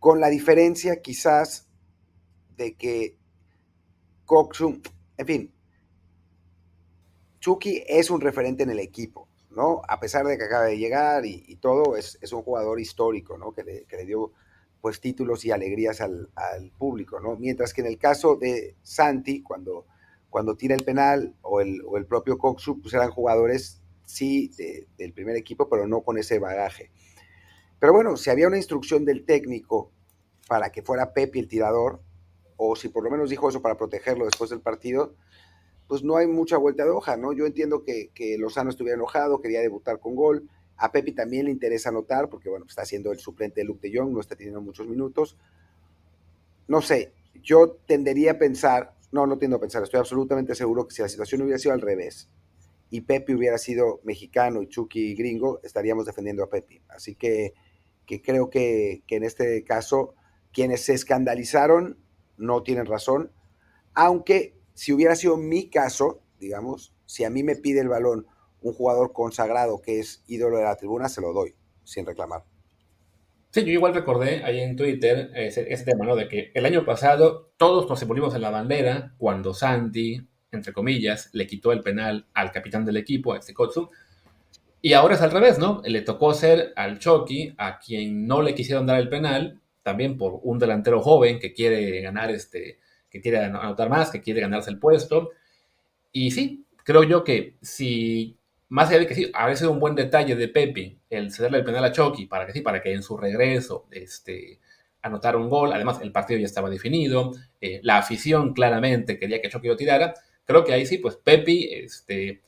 [0.00, 1.68] con la diferencia quizás
[2.56, 3.16] de que
[4.24, 4.82] Kokchu,
[5.16, 5.52] en fin,
[7.38, 9.25] Chucky es un referente en el equipo.
[9.56, 9.80] ¿No?
[9.88, 13.52] A pesar de que acaba de llegar y, todo, es, un jugador histórico, ¿no?
[13.52, 14.32] Que le, dio
[14.82, 16.28] pues títulos y alegrías al,
[16.78, 17.36] público, ¿no?
[17.36, 19.86] Mientras que en el caso de Santi, cuando,
[20.28, 24.50] cuando tira el penal o el, propio Coxu, pues eran jugadores, sí,
[24.98, 26.90] del primer equipo, pero no con ese bagaje.
[27.80, 29.90] Pero bueno, si había una instrucción del técnico
[30.48, 32.02] para que fuera Pepe el tirador,
[32.58, 35.14] o si por lo menos dijo eso para protegerlo después del partido,
[35.88, 37.32] pues no hay mucha vuelta de hoja, ¿no?
[37.32, 40.48] Yo entiendo que, que Lozano estuviera enojado, quería debutar con gol.
[40.76, 43.96] A Pepe también le interesa anotar, porque bueno, está siendo el suplente de Luke de
[43.96, 45.36] Jong, no está teniendo muchos minutos.
[46.68, 50.94] No sé, yo tendería a pensar, no, no tiendo a pensar, estoy absolutamente seguro que
[50.94, 52.28] si la situación hubiera sido al revés
[52.90, 56.82] y Pepe hubiera sido mexicano y Chucky gringo, estaríamos defendiendo a Pepe.
[56.88, 57.54] Así que,
[58.04, 60.14] que creo que, que en este caso
[60.52, 61.98] quienes se escandalizaron
[62.36, 63.30] no tienen razón,
[63.94, 68.26] aunque si hubiera sido mi caso, digamos, si a mí me pide el balón
[68.60, 72.44] un jugador consagrado que es ídolo de la tribuna, se lo doy, sin reclamar.
[73.50, 76.14] Sí, yo igual recordé ahí en Twitter ese, tema, ¿no?
[76.14, 80.20] De que el año pasado todos nos envolvimos en la bandera cuando Santi,
[80.52, 83.88] entre comillas, le quitó el penal al capitán del equipo, a Kotsu.
[84.82, 85.80] Y ahora es al revés, ¿no?
[85.86, 90.38] Le tocó ser al Chucky, a quien no le quisieron dar el penal, también por
[90.42, 92.78] un delantero joven que quiere ganar este,
[93.20, 95.30] quiere anotar más, que quiere ganarse el puesto.
[96.12, 98.36] Y sí, creo yo que si,
[98.68, 101.64] más allá de que sí, habría sido un buen detalle de Pepe el cederle el
[101.64, 104.60] penal a Chucky para que sí, para que en su regreso este,
[105.02, 109.48] anotara un gol, además el partido ya estaba definido, eh, la afición claramente quería que
[109.48, 112.42] Chucky lo tirara, creo que ahí sí, pues Pepe, este,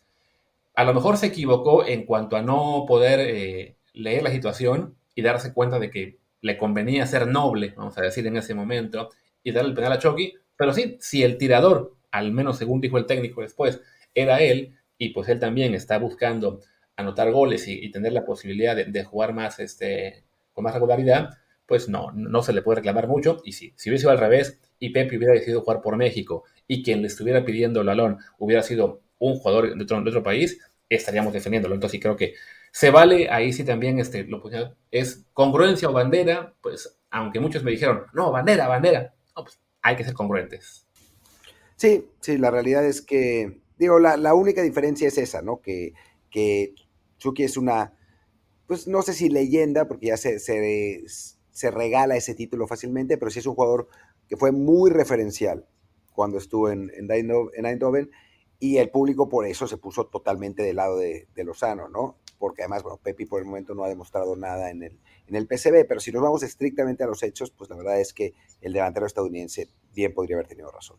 [0.75, 5.23] a lo mejor se equivocó en cuanto a no poder eh, leer la situación y
[5.23, 9.09] darse cuenta de que le convenía ser noble, vamos a decir, en ese momento,
[9.43, 12.99] y darle el penal a Chucky, pero sí, si el tirador, al menos según dijo
[12.99, 13.81] el técnico después,
[14.15, 16.61] era él, y pues él también está buscando
[16.97, 21.31] anotar goles y, tener la posibilidad de, jugar más este, con más regularidad,
[21.65, 23.41] pues no, no se le puede reclamar mucho.
[23.45, 26.83] Y sí, si hubiese sido al revés y Pepe hubiera decidido jugar por México y
[26.83, 30.61] quien le estuviera pidiendo el balón hubiera sido un jugador de otro, de otro país,
[30.89, 31.75] estaríamos defendiéndolo.
[31.77, 32.35] Entonces sí creo que
[32.73, 34.43] se vale ahí sí también este, lo,
[34.91, 39.97] es congruencia o bandera, pues aunque muchos me dijeron, no, bandera, bandera, no, pues hay
[39.97, 40.87] que ser congruentes.
[41.77, 45.61] Sí, sí, la realidad es que, digo, la, la única diferencia es esa, ¿no?
[45.61, 45.95] Que,
[46.31, 46.75] que
[47.19, 47.95] Chucky es una,
[48.67, 51.05] pues no sé si leyenda, porque ya se, se,
[51.51, 53.89] se regala ese título fácilmente, pero sí es un jugador
[54.29, 55.67] que fue muy referencial
[56.13, 58.11] cuando estuvo en, en, Eindhoven,
[58.59, 62.19] y el público por eso se puso totalmente del lado de, de, Lozano, ¿no?
[62.39, 65.47] Porque además, bueno, Pepi por el momento no ha demostrado nada en el, en el
[65.47, 68.73] PCB, pero si nos vamos estrictamente a los hechos, pues la verdad es que el
[68.73, 70.99] delantero estadounidense bien podría haber tenido razón.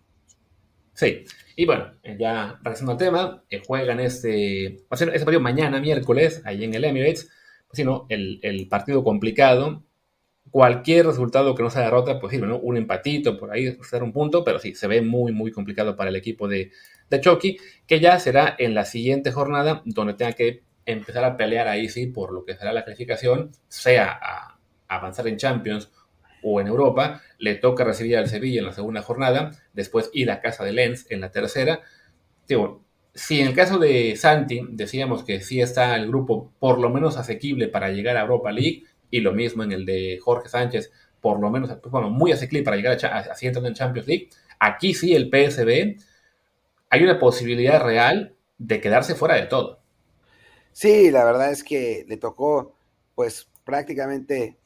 [0.94, 1.24] Sí,
[1.56, 5.80] y bueno, ya regresando al tema, eh, juegan este, va a ser este partido mañana,
[5.80, 7.30] miércoles, ahí en el Emirates,
[7.72, 9.86] sino el, el partido complicado,
[10.52, 12.58] cualquier resultado que no sea derrota, pues sí, ¿no?
[12.60, 16.10] un empatito por ahí, ser un punto, pero sí, se ve muy, muy complicado para
[16.10, 16.72] el equipo de,
[17.10, 21.68] de Chucky, que ya será en la siguiente jornada donde tenga que empezar a pelear
[21.68, 25.92] ahí sí por lo que será la clasificación, sea a, avanzar en Champions
[26.42, 30.42] o en Europa, le toca recibir al Sevilla en la segunda jornada, después ir a
[30.42, 31.82] casa de Lens en la tercera.
[32.48, 36.90] Digo, si en el caso de Santi decíamos que sí está el grupo por lo
[36.90, 40.92] menos asequible para llegar a Europa League, y lo mismo en el de Jorge Sánchez,
[41.20, 44.30] por lo menos, pues, bueno, muy asequible para llegar a, así en Champions League.
[44.60, 45.98] Aquí sí el PSB
[46.90, 49.79] hay una posibilidad real de quedarse fuera de todo.
[50.72, 52.76] Sí, la verdad es que le tocó,
[53.16, 54.60] pues prácticamente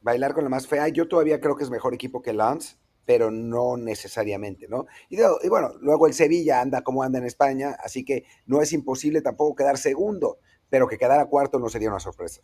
[0.00, 0.88] bailar con la más fea.
[0.88, 4.86] Yo todavía creo que es mejor equipo que Lance, pero no necesariamente, ¿no?
[5.08, 5.18] Y,
[5.48, 9.56] bueno, luego el Sevilla anda como anda en España, así que no es imposible tampoco
[9.56, 12.42] quedar segundo, pero que quedara cuarto no sería una sorpresa.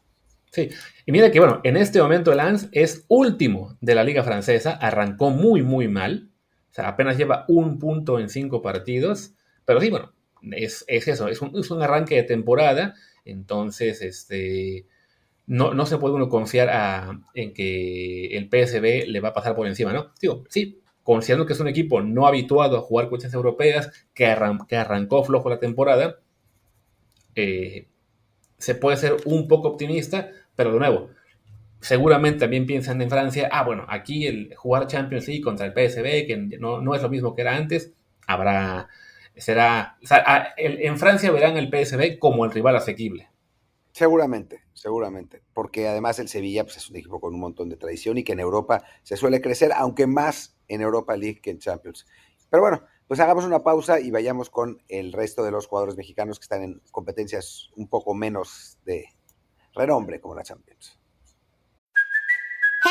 [0.51, 0.71] Sí,
[1.05, 5.31] y mira que bueno, en este momento Lance es último de la liga francesa, arrancó
[5.31, 6.31] muy, muy mal,
[6.71, 10.13] o sea, apenas lleva un punto en cinco partidos, pero sí, bueno,
[10.53, 12.95] es, eso, es un, es un, arranque de temporada,
[13.25, 14.87] entonces, este,
[15.47, 19.67] no, no se puede uno confiar en que el PSB le va a pasar por
[19.67, 20.13] encima, ¿no?
[20.21, 24.37] Digo, sí, considerando que es un equipo no habituado a jugar cuestiones europeas, que,
[24.69, 26.19] que arrancó flojo la temporada,
[27.35, 27.87] eh,
[28.59, 31.11] se puede ser un poco optimista, pero de nuevo,
[31.81, 36.27] seguramente también piensan en Francia, ah, bueno, aquí el jugar Champions League contra el PSB,
[36.27, 37.93] que no, no es lo mismo que era antes,
[38.27, 38.89] habrá,
[39.37, 43.31] será, o sea, en Francia verán el PSB como el rival asequible.
[43.93, 48.19] Seguramente, seguramente, porque además el Sevilla pues, es un equipo con un montón de tradición
[48.19, 52.05] y que en Europa se suele crecer, aunque más en Europa League que en Champions.
[52.51, 56.39] Pero bueno, pues hagamos una pausa y vayamos con el resto de los jugadores mexicanos
[56.39, 59.07] que están en competencias un poco menos de
[59.73, 60.99] renombre como la Champions.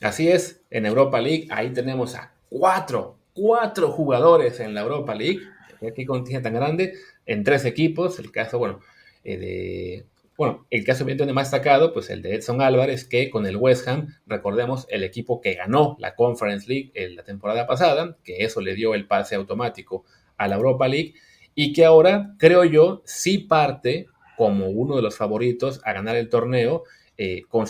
[0.00, 5.40] Así es, en Europa League, ahí tenemos a cuatro, cuatro jugadores en la Europa League.
[5.86, 6.94] Aquí contiene tan grande,
[7.26, 8.18] en tres equipos.
[8.18, 8.80] El caso, bueno,
[9.24, 10.06] eh, de.
[10.36, 13.88] Bueno, el caso evidentemente más destacado, pues el de Edson Álvarez, que con el West
[13.88, 18.60] Ham, recordemos, el equipo que ganó la Conference League en la temporada pasada, que eso
[18.60, 20.04] le dio el pase automático
[20.36, 21.14] a la Europa League,
[21.56, 24.06] y que ahora, creo yo, sí parte
[24.36, 26.84] como uno de los favoritos a ganar el torneo.
[27.16, 27.66] Eh, con,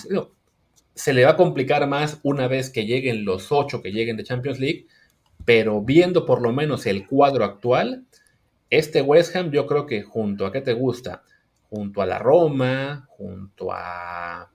[0.99, 4.25] se le va a complicar más una vez que lleguen los ocho que lleguen de
[4.25, 4.87] Champions League,
[5.45, 8.05] pero viendo por lo menos el cuadro actual,
[8.69, 11.23] este West Ham yo creo que junto a qué te gusta,
[11.71, 14.51] junto a la Roma, junto a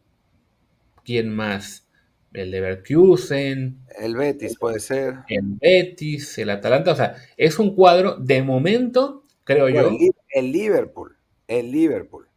[1.06, 1.88] quién más,
[2.34, 8.18] el Leverkusen, el Betis puede ser, el Betis, el Atalanta, o sea, es un cuadro
[8.18, 9.90] de momento, creo yo.
[10.30, 11.16] El Liverpool,
[11.48, 12.28] el Liverpool.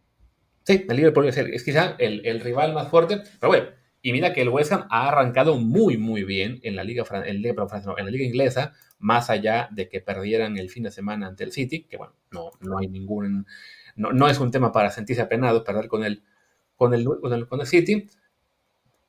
[0.63, 3.67] Sí, el Liverpool es, es quizá el, el, rival más fuerte, pero bueno,
[4.03, 7.25] y mira que el West Ham ha arrancado muy, muy bien en la liga, en,
[7.27, 11.53] en la liga inglesa, más allá de que perdieran el fin de semana ante el
[11.53, 13.47] City, que bueno, no, no hay ningún,
[13.97, 16.23] no, no es un tema para sentirse apenado perder con el,
[16.77, 18.07] con el, con el, con el City,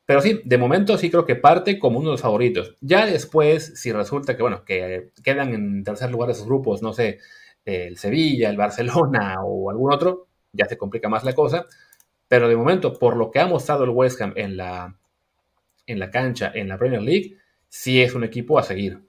[0.06, 2.76] Pero sí, de momento sí creo que parte como uno de los favoritos.
[2.80, 7.20] Ya después, si resulta que, bueno, que quedan en tercer lugar esos grupos, no sé,
[7.66, 11.66] el Sevilla, el Barcelona o algún otro, ya se complica más la cosa.
[12.28, 14.98] Pero de momento, por lo que ha mostrado el West Ham en la,
[15.86, 17.38] en la cancha, en la Premier League,
[17.70, 19.08] sí es un equipo a seguir.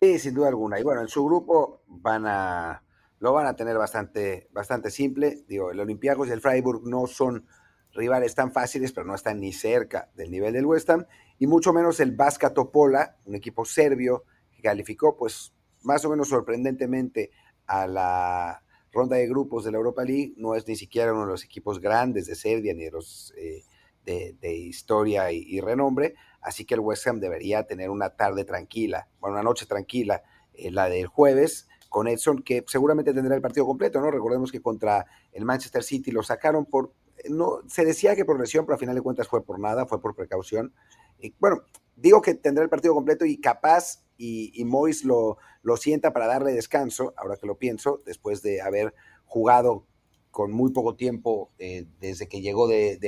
[0.00, 0.78] Sí, sin duda alguna.
[0.78, 2.82] Y bueno, en su grupo van a,
[3.18, 5.44] lo van a tener bastante, bastante simple.
[5.48, 7.46] Digo, el Olympiacos y el Freiburg no son
[7.94, 11.06] rivales tan fáciles, pero no están ni cerca del nivel del West Ham,
[11.38, 16.28] y mucho menos el Vasca Topola, un equipo serbio que calificó pues más o menos
[16.28, 17.30] sorprendentemente
[17.66, 18.63] a la
[18.94, 21.80] ronda de grupos de la Europa League, no es ni siquiera uno de los equipos
[21.80, 23.62] grandes de Serbia ni de los eh,
[24.04, 29.34] de, historia y, renombre, así que el West Ham debería tener una tarde tranquila, bueno,
[29.34, 34.00] una noche tranquila, eh, la del jueves, con Edson, que seguramente tendrá el partido completo,
[34.00, 34.10] ¿no?
[34.10, 36.92] Recordemos que contra el Manchester City lo sacaron por
[37.28, 40.00] no, se decía que por lesión, pero a final de cuentas fue por nada, fue
[40.00, 40.72] por precaución.
[41.18, 41.62] Y, bueno,
[41.96, 46.52] digo que tendrá el partido completo y capaz, y, Mois lo, lo sienta para darle
[46.52, 49.86] descanso, ahora que lo pienso, después de haber jugado
[50.30, 52.98] con muy poco tiempo eh, desde que llegó de,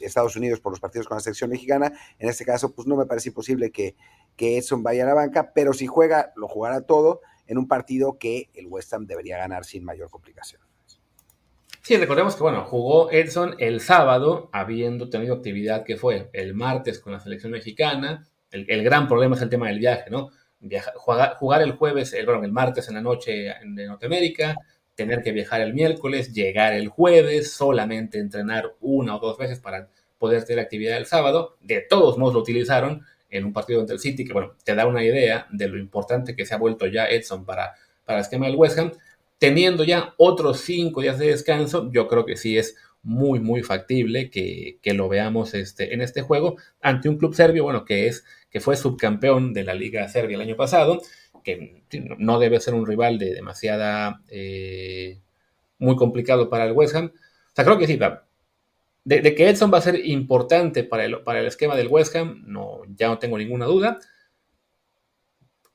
[0.00, 1.92] Estados Unidos por los partidos con la selección mexicana.
[2.18, 3.96] En este caso, pues no me parece imposible que,
[4.34, 8.16] que Edson vaya a la banca, pero si juega, lo jugará todo en un partido
[8.18, 10.62] que el West Ham debería ganar sin mayor complicación.
[11.82, 17.00] Sí, recordemos que, bueno, jugó Edson el sábado, habiendo tenido actividad que fue el martes
[17.00, 18.26] con la selección mexicana.
[18.50, 20.30] El, gran problema es el tema del viaje, ¿no?
[20.94, 24.56] Jugar, el jueves, el, bueno, el martes en la noche en, Norteamérica,
[24.94, 29.88] tener que viajar el miércoles, llegar el jueves, solamente entrenar una o dos veces para
[30.18, 31.56] poder tener actividad el sábado.
[31.60, 34.86] De todos modos lo utilizaron en un partido entre el City, que bueno, te da
[34.86, 38.46] una idea de lo importante que se ha vuelto ya Edson para, para el esquema
[38.46, 38.92] del West Ham
[39.40, 44.30] teniendo ya otros cinco días de descanso, yo creo que sí es muy, muy factible
[44.30, 48.60] que, lo veamos este, en este juego ante un club serbio, bueno, que, es, que
[48.60, 51.00] fue subcampeón de la Liga Serbia el año pasado,
[51.42, 51.82] que
[52.18, 55.20] no debe ser un rival de demasiada, eh,
[55.78, 57.12] muy complicado para el West Ham.
[57.14, 57.98] O sea, creo que sí,
[59.04, 62.14] de, de, que Edson va a ser importante para el, para el esquema del West
[62.14, 63.98] Ham, no, ya no tengo ninguna duda.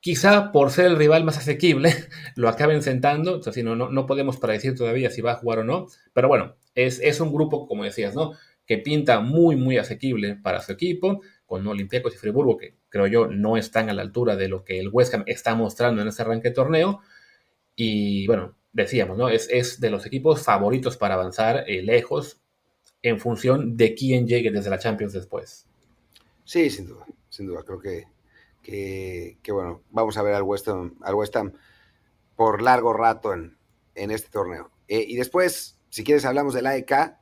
[0.05, 1.91] Quizá por ser el rival más asequible
[2.35, 5.87] lo acaben sentando, o no, no, podemos predecir todavía si va a jugar o no,
[6.13, 8.33] pero bueno, es, es un grupo, como decías, ¿no?
[8.67, 13.25] que pinta muy, muy asequible para su equipo, con Olympiacos y Friburgo, que creo yo
[13.25, 16.21] no están a la altura de lo que el West Ham está mostrando en este
[16.21, 17.01] arranque de torneo.
[17.75, 19.29] Y bueno, decíamos, ¿no?
[19.29, 22.39] Es, es de los equipos favoritos para avanzar eh, lejos
[23.01, 25.65] en función de quién llegue desde la Champions después.
[26.43, 27.63] Sí, sin duda, sin duda.
[27.63, 28.03] Creo que
[28.65, 31.35] que, bueno, vamos a ver al West Ham, al West
[32.35, 33.57] por largo rato en,
[33.93, 34.71] en este torneo.
[34.87, 37.15] Eh, y después, si quieres, hablamos del AEK,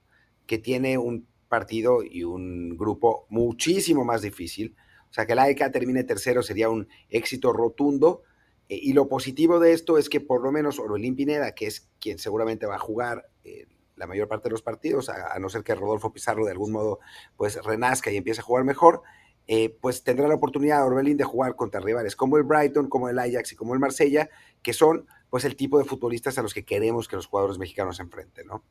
[0.47, 4.75] que tiene un partido y un grupo muchísimo más difícil.
[5.09, 8.23] O sea, que el AEK termine tercero sería un éxito rotundo.
[8.69, 11.89] Eh, y lo positivo de esto es que por lo menos Orelín Pineda, que es
[11.99, 15.49] quien seguramente va a jugar eh, la mayor parte de los partidos, a, a, no
[15.49, 16.99] ser que Rodolfo Pizarro de algún modo
[17.35, 19.03] pues renazca y empiece a jugar mejor,
[19.47, 23.19] eh, pues tendrá la oportunidad Orbelín de jugar contra rivales como el Brighton, como el
[23.19, 24.29] Ajax y como el Marsella,
[24.61, 27.97] que son pues el tipo de futbolistas a los que queremos que los jugadores mexicanos
[27.97, 28.63] se enfrenten, ¿no?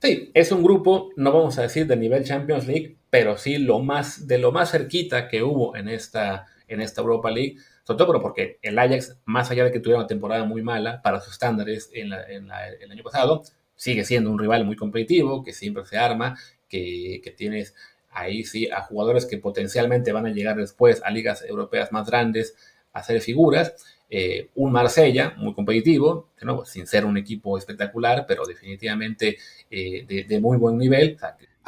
[0.00, 3.80] Sí, es un grupo, no vamos a decir de nivel Champions League, pero sí lo
[3.80, 8.22] más, de lo más cerquita que hubo en esta, en esta Europa League, sobre todo
[8.22, 11.90] porque el Ajax, más allá de que tuviera una temporada muy mala para sus estándares
[11.92, 13.42] en, el año pasado,
[13.74, 17.74] sigue siendo un rival muy competitivo, que siempre se arma, que, que tienes
[18.10, 22.56] ahí sí a jugadores que potencialmente van a llegar después a ligas europeas más grandes
[22.92, 23.74] a hacer figuras.
[24.10, 26.30] Eh, un Marsella muy competitivo,
[26.64, 29.36] sin ser un equipo espectacular, pero definitivamente
[29.70, 31.18] eh, de, muy buen nivel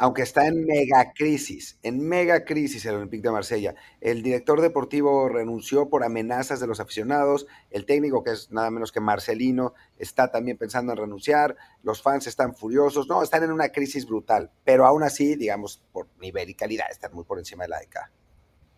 [0.01, 3.75] aunque está en mega crisis, en mega crisis el Olympique de Marsella.
[4.01, 8.91] El director deportivo renunció por amenazas de los aficionados, el técnico, que es nada menos
[8.91, 13.69] que Marcelino, está también pensando en renunciar, los fans están furiosos, no, están en una
[13.69, 17.69] crisis brutal, pero aún así, digamos, por nivel y calidad, están muy por encima de
[17.69, 18.09] la ECA.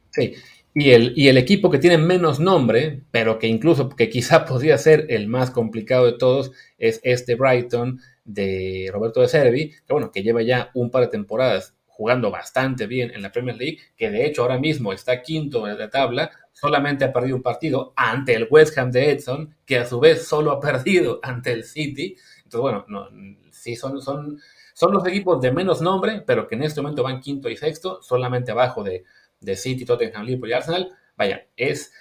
[0.10, 0.34] Sí,
[0.74, 4.78] y el, y el equipo que tiene menos nombre, pero que incluso, que quizá podría
[4.78, 10.12] ser el más complicado de todos, es este Brighton, de Roberto de Servi, que bueno,
[10.12, 14.10] que lleva ya un par de temporadas jugando bastante bien en la Premier League, que
[14.10, 18.34] de hecho ahora mismo está quinto en la tabla, solamente ha perdido un partido ante
[18.34, 22.16] el West Ham de Edson, que a su vez solo ha perdido ante el City.
[22.38, 23.10] Entonces, bueno, no,
[23.52, 24.40] sí son, son,
[24.74, 28.02] son los equipos de menos nombre, pero que en este momento van quinto y sexto,
[28.02, 29.04] solamente abajo de,
[29.40, 30.90] de City, Tottenham, Liverpool y Arsenal.
[31.16, 31.94] Vaya, es,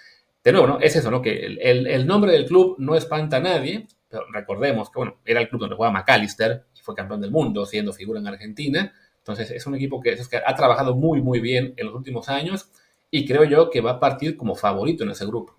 [0.42, 0.80] de nuevo, ¿no?
[0.80, 1.20] Es eso, ¿no?
[1.20, 3.86] Que el, el, el nombre del club no espanta a nadie,
[4.32, 7.92] recordemos que, bueno, era el club donde jugaba McAllister y fue campeón del mundo, siendo
[7.92, 8.92] figura en Argentina.
[9.18, 12.70] Entonces es un equipo que, ha trabajado muy, muy bien en los últimos años
[13.10, 15.56] y creo yo que va a partir como favorito en ese grupo.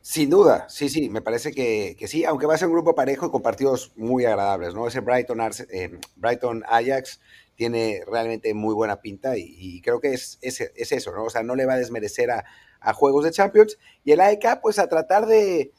[0.00, 3.26] Sin duda, sí, sí, me parece que, sí, aunque va a ser un grupo parejo
[3.26, 4.86] y con partidos muy agradables, ¿no?
[4.86, 5.40] Ese Brighton,
[5.70, 7.20] eh, Brighton Ajax
[7.54, 10.60] tiene realmente muy buena pinta y, creo que es, es,
[10.92, 11.24] eso, ¿no?
[11.24, 12.44] O sea, no le va a desmerecer a,
[12.92, 15.72] juegos de Champions y el AEK pues a tratar de,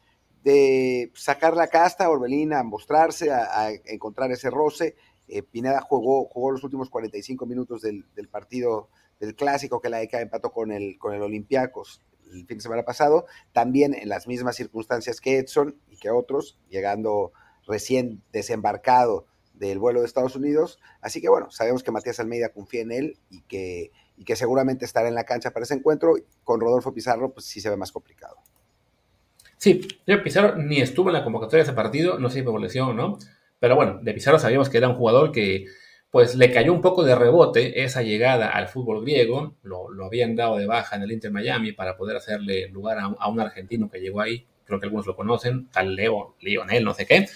[1.14, 4.96] sacar la casta, Orbelín a mostrarse, a, encontrar ese roce.
[5.28, 8.90] Eh, Pineda jugó, jugó los últimos 45 minutos del, del partido
[9.20, 12.84] del clásico que la AEK empató con el, con el Olympiacos el fin de semana
[12.84, 17.32] pasado, también en las mismas circunstancias que Edson y que otros, llegando
[17.68, 20.80] recién desembarcado del vuelo de Estados Unidos.
[21.02, 24.86] Así que bueno, sabemos que Matías Almeida confía en él y que, y que seguramente
[24.86, 26.16] estará en la cancha para ese encuentro.
[26.44, 28.38] Con Rodolfo Pizarro, pues sí se ve más complicado.
[29.58, 29.88] Sí,
[30.24, 33.18] Pizarro ni estuvo en la convocatoria de ese partido, no sé si por lesión no,
[33.60, 35.66] pero bueno, de Pizarro sabíamos que era un jugador que
[36.12, 40.58] pues le cayó un poco de rebote esa llegada al fútbol griego, lo, habían dado
[40.58, 44.22] de baja en el Inter Miami para poder hacerle lugar a, un argentino que llegó
[44.22, 47.28] ahí, creo que algunos lo conocen, tal Leo, Lionel, no sé qué,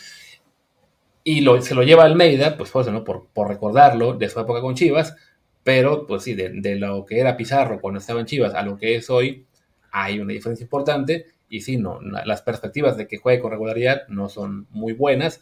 [1.24, 3.04] y se lo lleva Almeida, pues, ¿no?
[3.04, 5.16] por, por recordarlo de su época con Chivas,
[5.64, 8.96] pero pues sí, de, lo que era Pizarro cuando estaba en Chivas a lo que
[8.96, 9.46] es hoy,
[9.92, 14.30] hay una diferencia importante, y sí, no, las perspectivas de que juegue con regularidad no
[14.30, 15.42] son muy buenas,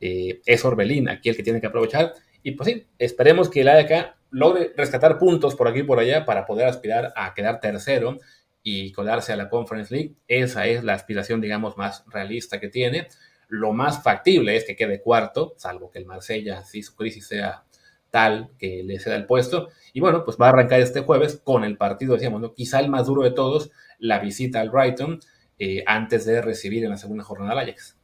[0.00, 3.68] eh, es Orbelín aquí el que tiene que aprovechar, y pues sí, esperemos que el
[3.68, 8.18] ADK logre rescatar puntos por aquí y por allá para poder aspirar a quedar tercero
[8.62, 10.14] y colarse a la Conference League.
[10.26, 13.08] Esa es la aspiración, digamos, más realista que tiene.
[13.48, 17.64] Lo más factible es que quede cuarto, salvo que el Marsella, si su crisis sea
[18.10, 19.68] tal que le ceda el puesto.
[19.92, 22.54] Y bueno, pues va a arrancar este jueves con el partido, decíamos, ¿no?
[22.54, 25.20] quizá el más duro de todos, la visita al Brighton,
[25.58, 27.96] eh, antes de recibir en la segunda jornada al Ajax.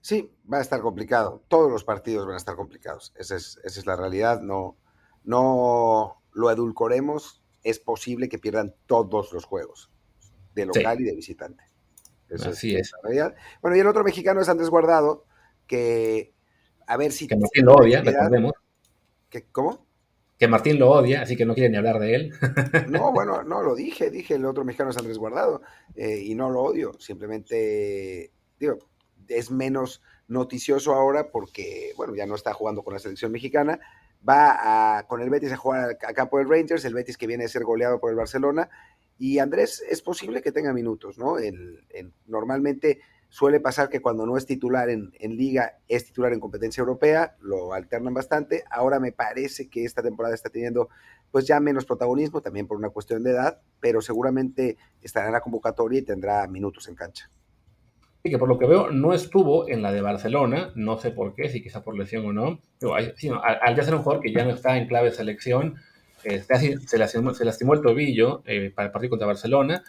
[0.00, 1.42] Sí, va a estar complicado.
[1.48, 3.12] Todos los partidos van a estar complicados.
[3.16, 4.40] Esa es, esa es la realidad.
[4.40, 4.76] No,
[5.24, 7.42] no lo edulcoremos.
[7.62, 9.90] Es posible que pierdan todos los juegos,
[10.54, 11.64] de local y de visitante.
[12.32, 13.34] Así es, La realidad.
[13.60, 15.26] Bueno, y el otro mexicano es Andrés Guardado,
[15.66, 16.32] que
[16.86, 17.26] a ver si...
[17.26, 18.52] Que Martín lo odia, recordemos.
[19.52, 19.86] ¿Cómo?
[20.40, 22.32] Que Martín lo odia, así que no quiere ni hablar de él.
[22.88, 25.60] No, bueno, no, lo dije, dije, el otro mexicano es Andrés Guardado,
[25.94, 28.78] eh, y no lo odio, simplemente, digo,
[29.28, 33.80] es menos noticioso ahora porque, bueno, ya no está jugando con la selección mexicana,
[34.26, 37.44] va a, con el Betis a jugar acá por el Rangers, el Betis que viene
[37.44, 38.70] a ser goleado por el Barcelona,
[39.18, 41.36] y Andrés es posible que tenga minutos, ¿no?
[42.26, 46.80] normalmente suele pasar que cuando no es titular en, en, liga, es titular en competencia
[46.82, 50.90] europea, lo alternan bastante, ahora me parece que esta temporada está teniendo
[51.30, 55.40] pues ya menos protagonismo, también por una cuestión de edad, pero seguramente estará en la
[55.40, 57.30] convocatoria y tendrá minutos en cancha.
[58.22, 61.34] Y que por lo que veo no estuvo en la de Barcelona, no sé por
[61.34, 64.44] qué, si quizá por lesión o no, pero al, ya ser un jugador que ya
[64.44, 65.76] no está en clave de selección,
[66.24, 69.82] este, se, lastimó, se, lastimó, el tobillo eh, para el partido contra Barcelona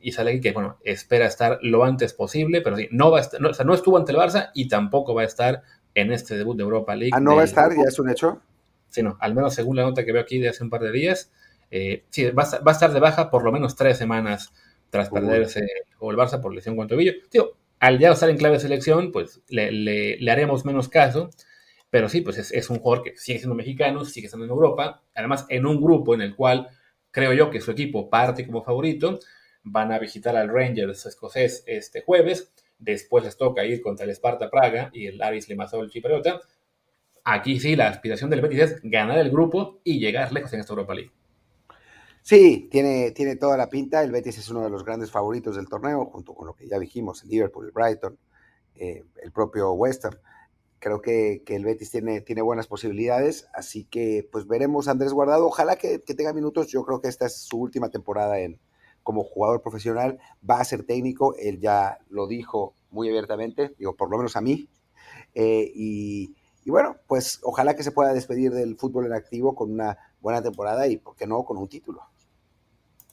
[0.00, 3.20] y sale aquí que, bueno, espera estar lo antes posible, pero sí, no, va a
[3.22, 5.62] estar, no, o sea, no estuvo ante el Barça y tampoco va a estar
[5.94, 7.12] en este debut de Europa League.
[7.14, 8.40] Ah, no va a estar, ya es un hecho.
[8.88, 10.92] Sí, no, al menos según la nota que veo aquí de hace un par de
[10.92, 11.30] días,
[11.70, 14.52] eh, sí, va a, va a, estar de baja por lo menos tres semanas
[14.90, 15.66] tras perderse
[15.98, 17.12] o el Barça por lesión con tobillo.
[17.28, 21.30] Tío, al ya estar en clave de selección, pues le, haremos menos caso.
[21.90, 25.02] Pero sí, pues es, un jugador que sigue siendo mexicano, sigue estando en Europa.
[25.14, 26.68] Además, en un grupo en el cual
[27.10, 29.18] creo yo que su equipo parte como favorito.
[29.70, 32.52] Van a visitar al Rangers escocés este jueves.
[32.78, 36.40] Después les toca ir contra el Sparta Praga y el Aris Limassol Chipriota.
[37.24, 40.72] Aquí sí, la aspiración del Betis es ganar el grupo y llegar lejos en esta
[40.72, 41.12] Europa League.
[42.22, 44.02] Sí, tiene, tiene toda la pinta.
[44.02, 46.78] El Betis es uno de los grandes favoritos del torneo, junto con lo que ya
[46.78, 48.18] dijimos, el Liverpool, el Brighton,
[48.76, 50.14] eh, el propio West Ham.
[50.78, 55.46] Creo que, el Betis tiene, tiene buenas posibilidades, así que pues veremos a Andrés Guardado.
[55.46, 56.68] Ojalá que, tenga minutos.
[56.68, 58.60] Yo creo que esta es su última temporada en,
[59.08, 60.18] como jugador profesional.
[60.48, 64.42] Va a ser técnico, él ya lo dijo muy abiertamente, digo, por lo menos a
[64.42, 64.68] mí.
[65.34, 69.72] Eh, y, y bueno, pues ojalá que se pueda despedir del fútbol en activo con
[69.72, 72.02] una buena temporada y, ¿por qué no?, con un título.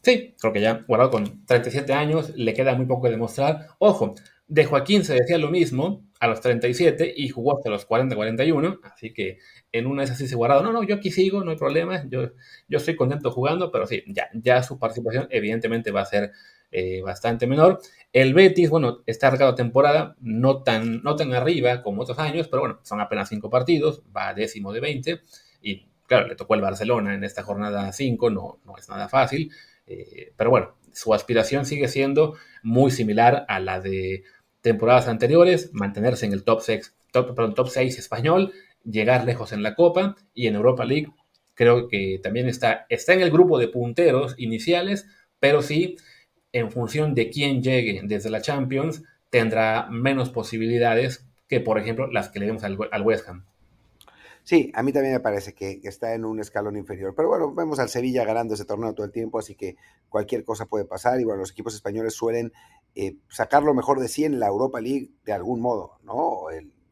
[0.01, 3.67] Sí, creo que ya guardado con 37 años, le queda muy poco de demostrar.
[3.79, 4.15] Ojo,
[4.47, 9.13] de Joaquín se decía lo mismo a los 37 y jugó hasta los 40-41, así
[9.13, 9.39] que
[9.71, 10.63] en una es así se guardado.
[10.63, 12.31] No, no, yo aquí sigo, no hay problema, yo,
[12.67, 16.31] yo estoy contento jugando, pero sí, ya, ya su participación evidentemente va a ser
[16.71, 17.79] eh, bastante menor.
[18.13, 22.61] El Betis, bueno, está arrancado temporada, no tan, no tan arriba como otros años, pero
[22.61, 25.21] bueno, son apenas 5 partidos, va décimo de 20
[25.61, 29.51] y claro, le tocó el Barcelona en esta jornada 5, no, no es nada fácil.
[29.87, 34.23] Eh, pero bueno, su aspiración sigue siendo muy similar a la de
[34.61, 39.75] temporadas anteriores, mantenerse en el top 6, top, top 6 español, llegar lejos en la
[39.75, 41.11] Copa y en Europa League
[41.55, 45.07] creo que también está, está en el grupo de punteros iniciales,
[45.39, 45.95] pero sí,
[46.51, 52.29] en función de quién llegue desde la Champions, tendrá menos posibilidades que, por ejemplo, las
[52.29, 53.45] que le vemos al, West Ham.
[54.45, 57.15] Sí, a mí también me parece que está en un escalón inferior.
[57.15, 59.75] Pero bueno, vemos al Sevilla ganando ese torneo todo el tiempo, así que
[60.07, 61.19] cualquier cosa puede pasar.
[61.19, 62.53] Y bueno, los equipos españoles suelen
[62.93, 66.43] eh, sacar lo mejor de sí en la Europa League de algún modo, ¿no?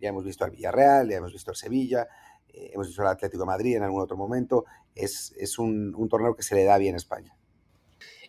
[0.02, 2.08] ya hemos visto al Villarreal, ya hemos visto al Sevilla,
[2.50, 4.66] eh, hemos visto al Atlético de Madrid en algún otro momento.
[4.96, 7.38] Es, es un, un torneo que se le da bien a España.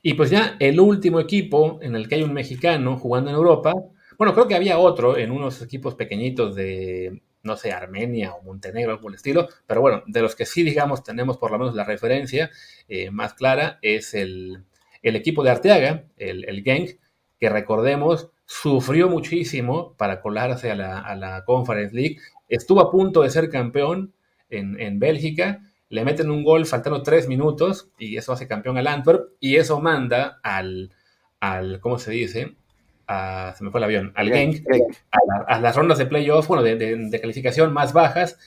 [0.03, 3.73] Y pues ya el último equipo en el que hay un mexicano jugando en Europa
[4.17, 8.93] bueno, creo que había otro en unos equipos pequeñitos de, no sé, Armenia o Montenegro,
[8.93, 11.75] algo por el estilo, pero bueno, de los que sí, digamos, tenemos por lo menos
[11.75, 12.51] la referencia
[12.89, 14.65] eh, más clara es el,
[15.03, 16.99] equipo de Arteaga, el, el Genk,
[17.39, 22.19] que recordemos, sufrió muchísimo para colarse a la, Conference League,
[22.49, 24.15] estuvo a punto de ser campeón
[24.49, 28.87] en, en Bélgica, le meten un gol faltando tres minutos y eso hace campeón al
[28.87, 30.91] Antwerp y eso manda al,
[31.41, 32.57] al ¿cómo se dice?
[33.07, 34.65] Se me fue el avión, al Genk,
[35.47, 38.39] a, las rondas de playoff, bueno, de, calificación más bajas,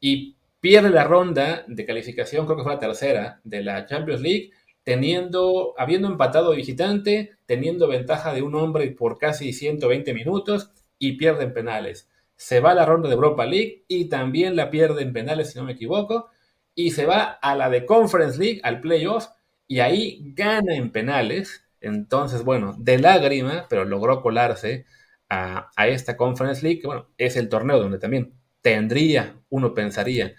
[0.00, 4.50] y pierde la ronda de calificación, creo que fue la tercera, de la Champions League,
[4.84, 11.12] teniendo, habiendo empatado de visitante, teniendo ventaja de un hombre por casi 120 minutos, y
[11.12, 12.08] pierde en penales.
[12.36, 15.58] Se va a la ronda de Europa League y también la pierde en penales, si
[15.58, 16.30] no me equivoco,
[16.74, 19.26] y se va a la de Conference League, al playoff,
[19.66, 24.86] y ahí gana en penales entonces, bueno, de lágrima, pero logró colarse
[25.28, 30.34] a, esta Conference League, que bueno, es el torneo donde también tendría, uno pensaría,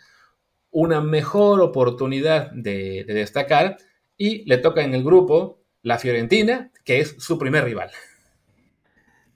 [0.71, 3.77] una mejor oportunidad de, destacar
[4.17, 7.91] y le toca en el grupo la Fiorentina, que es su primer rival.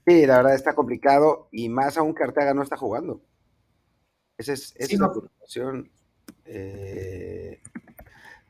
[0.06, 3.20] Sí, la verdad está complicado y más aún que Arteaga no está jugando.
[4.38, 5.90] Esa es, la preocupación.
[6.46, 7.60] Eh,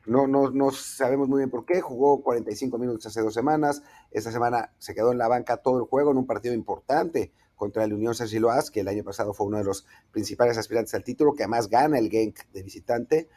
[0.05, 1.81] no, no, no sabemos muy bien por qué.
[1.81, 3.83] Jugó 45 minutos hace dos semanas.
[4.11, 7.83] Esta semana se quedó en la banca todo el juego en un partido importante contra
[7.83, 8.27] el Unión San
[8.71, 11.99] que el año pasado fue uno de los principales aspirantes al título, que además gana
[11.99, 13.29] el Genk de visitante.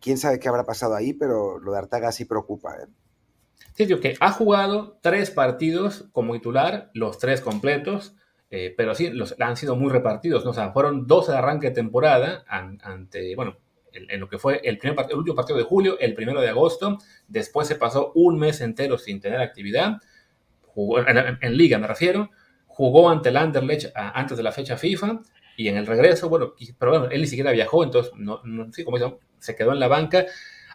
[0.00, 2.74] Quién sabe qué habrá pasado ahí, pero lo de Artaga sí preocupa.
[2.74, 2.88] ¿eh?
[3.74, 8.16] Sí, digo que ha jugado tres partidos como titular, los tres completos,
[8.50, 10.44] eh, pero sí, los, han sido muy repartidos.
[10.44, 10.50] ¿no?
[10.50, 13.56] O sea, fueron dos de arranque de temporada ante, bueno,
[13.94, 16.98] en, lo que fue el, primer, el último partido de julio, el primero de agosto.
[17.28, 19.98] Después se pasó un mes entero sin tener actividad.
[20.66, 22.30] Jugó, en, liga me refiero.
[22.66, 25.20] Jugó ante el Anderlecht antes de la fecha FIFA.
[25.56, 28.40] Y en el regreso, bueno, pero bueno, él ni siquiera viajó, entonces, no,
[28.72, 30.26] sí, como dice, se quedó en la banca.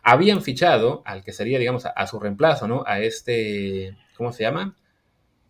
[0.04, 2.84] Habían fichado al que sería, digamos, a, su reemplazo, ¿no?
[2.88, 4.78] A este, ¿cómo se llama?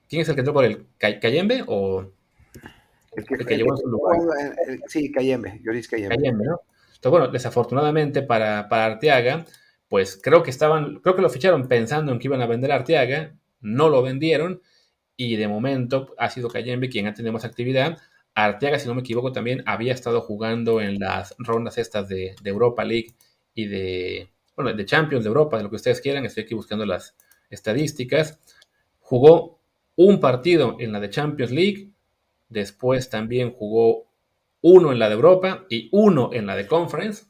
[0.10, 2.12] ¿Quién es el que entró por el Cayembe o
[3.16, 4.18] el que, llevó su lugar?
[4.88, 6.16] sí, Cayembe, Lloris Cayembe.
[6.16, 6.62] Cayembe, ¿no?
[7.00, 9.46] Entonces, bueno, desafortunadamente para, para Arteaga,
[9.88, 12.76] pues creo que estaban, creo que lo ficharon pensando en que iban a vender a
[12.76, 14.62] Arteaga, no lo vendieron
[15.16, 17.98] y de momento ha sido Cayembe quien ha tenido más actividad.
[18.36, 22.84] Arteaga, si no me equivoco, también había estado jugando en las rondas estas de, Europa
[22.84, 23.16] League
[23.54, 26.26] y de, bueno, de Champions de Europa, de lo que ustedes quieran.
[26.26, 27.16] Estoy aquí buscando las
[27.50, 28.40] estadísticas.
[29.00, 29.62] Jugó
[29.96, 31.92] un partido en la de Champions League,
[32.50, 34.09] después también jugó
[34.62, 37.26] uno en la de Europa y uno en la de Conference.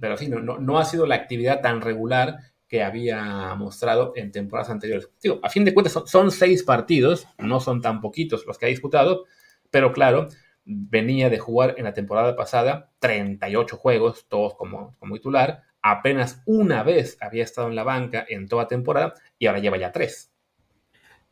[0.00, 4.70] pero sí, no, no, ha sido la actividad tan regular que había mostrado en temporadas
[4.70, 5.10] anteriores.
[5.22, 8.68] Digo, a fin de cuentas son, seis partidos, no son tan poquitos los que ha
[8.68, 9.24] disputado,
[9.70, 10.28] pero claro,
[10.64, 16.82] venía de jugar en la temporada pasada 38 juegos, todos como, como titular, apenas una
[16.82, 20.30] vez había estado en la banca en toda temporada y ahora lleva ya tres.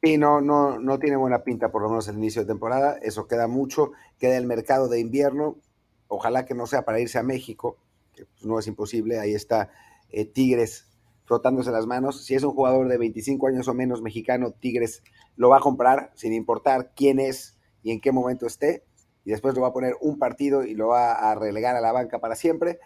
[0.03, 2.99] Sí, no, no, no tiene buena pinta, por lo menos el inicio de temporada.
[3.03, 3.93] Eso queda mucho.
[4.19, 5.57] Queda el mercado de invierno.
[6.09, 7.79] Ojalá que no sea para irse a México,
[8.15, 9.19] que pues, no es imposible.
[9.19, 9.71] Ahí está
[10.11, 10.87] eh, Tigres
[11.25, 12.25] frotándose las manos.
[12.25, 15.03] Si es un jugador de 25 años o menos mexicano, Tigres
[15.35, 18.85] lo va a comprar sin importar quién es y en qué momento esté.
[19.25, 21.91] Y después lo va a poner un partido y lo va a relegar a la
[21.91, 22.79] banca para siempre.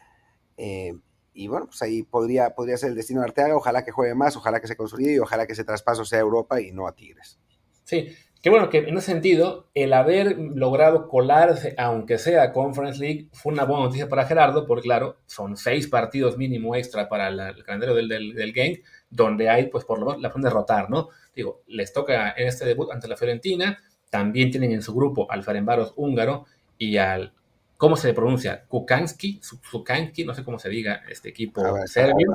[0.56, 0.94] Eh,
[1.40, 3.56] y bueno, pues ahí podría, podría ser el destino de Arteaga.
[3.56, 6.20] Ojalá que juegue más, ojalá que se consolide y ojalá que ese traspaso sea a
[6.20, 7.38] Europa y no a Tigres.
[7.84, 8.08] Sí,
[8.42, 13.54] qué bueno que en ese sentido, el haber logrado colarse, aunque sea Conference League, fue
[13.54, 17.94] una buena noticia para Gerardo, porque claro, son seis partidos mínimo extra para el calendario
[17.94, 21.08] del, del, game, donde hay, pues por lo menos, la pueden derrotar, ¿no?
[21.34, 23.78] Digo, les toca en este debut ante la Fiorentina,
[24.10, 26.44] también tienen en su grupo al Ferenbaros húngaro
[26.76, 27.32] y al
[27.80, 28.62] ¿Cómo se pronuncia?
[28.68, 32.30] Kukanski, Sukanski, no sé cómo se diga este equipo serbio.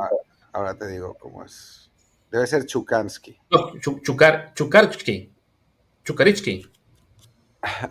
[0.52, 1.91] Ahora, te digo cómo es.
[2.32, 3.38] Debe ser Chukanski.
[3.52, 5.32] No, Chukar, Chukarski.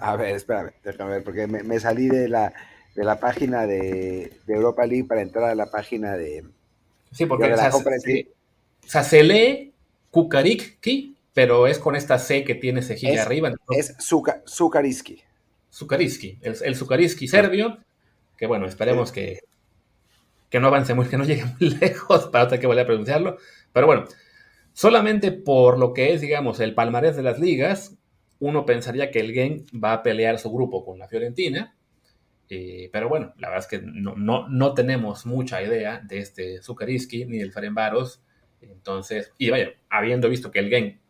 [0.00, 2.52] A ver, espérame, déjame ver, porque me, salí de la,
[2.96, 6.44] de la página de, Europa League para entrar a la página de.
[7.12, 7.56] Sí, porque o
[8.84, 9.72] sea, se lee
[10.10, 13.52] Kukariki, pero es con esta C que tiene cejilla arriba.
[13.68, 13.94] Es
[14.44, 15.22] Zukariski.
[15.74, 17.78] Zukariski, el, el Zukariski serbio,
[18.36, 19.40] que bueno, esperemos que,
[20.48, 23.38] que no avance muy, que no llegue muy lejos para otra que vaya a pronunciarlo.
[23.72, 24.04] Pero bueno,
[24.72, 27.96] solamente por lo que es, digamos, el palmarés de las ligas,
[28.38, 31.74] uno pensaría que el Gen va a pelear su grupo con la Fiorentina.
[32.48, 36.62] Eh, pero bueno, la verdad es que no, no, no tenemos mucha idea de este
[36.62, 38.22] Zukariski ni del Ferenbaros.
[38.60, 41.00] Entonces, y vaya, habiendo visto que el Gen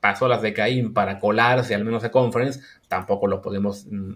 [0.00, 4.14] pasó las de Caín para colarse al menos a Conference, tampoco lo podemos mm,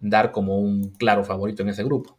[0.00, 2.16] dar como un claro favorito en ese grupo.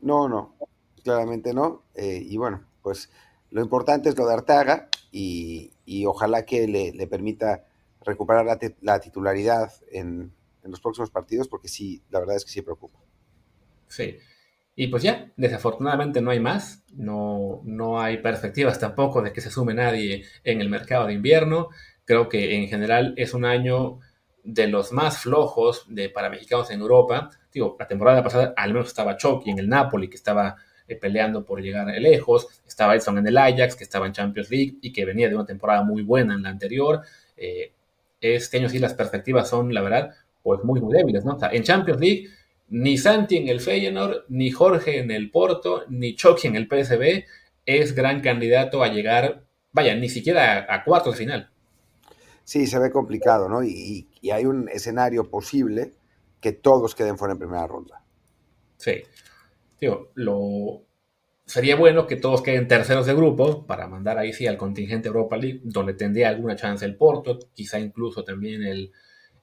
[0.00, 0.56] No, no,
[1.02, 1.82] claramente no.
[1.94, 3.10] Eh, y bueno, pues
[3.50, 5.72] lo importante es lo de Artaga y,
[6.06, 7.64] ojalá que le, permita
[8.04, 8.44] recuperar
[8.80, 10.32] la, titularidad en,
[10.62, 12.98] en, los próximos partidos, porque sí, la verdad es que sí preocupa.
[13.88, 14.18] Sí.
[14.78, 19.50] Y pues ya, desafortunadamente no hay más, no, no hay perspectivas tampoco de que se
[19.50, 21.70] sume nadie en el mercado de invierno.
[22.04, 24.00] Creo que en general es un año
[24.46, 27.30] de los más flojos de, para mexicanos en Europa.
[27.52, 31.44] Digo, la temporada pasada al menos estaba Chucky en el Napoli, que estaba eh, peleando
[31.44, 32.46] por llegar lejos.
[32.66, 35.44] Estaba Edson en el Ajax, que estaba en Champions League y que venía de una
[35.44, 37.02] temporada muy buena en la anterior.
[37.36, 37.72] Eh,
[38.20, 41.34] este año sí las perspectivas son, la verdad, pues muy, muy débiles, ¿no?
[41.34, 42.28] O en Champions League,
[42.68, 47.24] ni Santi en el Feyenoord, ni Jorge en el Porto, ni Chucky en el PSB
[47.66, 49.42] es gran candidato a llegar,
[49.72, 51.50] vaya, ni siquiera a, a cuartos de final.
[52.46, 53.64] Sí, se ve complicado, ¿no?
[53.64, 55.94] Y, hay un escenario posible
[56.40, 58.02] que todos queden fuera en primera ronda.
[58.76, 59.02] Sí.
[59.80, 60.82] Digo, lo...
[61.44, 65.36] sería bueno que todos queden terceros de grupo para mandar ahí sí al contingente Europa
[65.36, 68.92] League, donde tendría alguna chance el Porto, quizá incluso también el,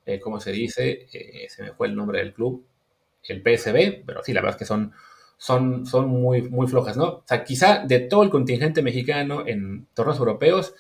[0.06, 1.08] eh, ¿cómo se dice?
[1.14, 2.66] Eh, se me fue el nombre del club,
[3.28, 4.94] el PSB, pero sí, la verdad es que son,
[5.38, 7.06] son, son muy, muy flojas, ¿no?
[7.06, 10.76] O sea, quizá de todo el contingente mexicano en torneos europeos,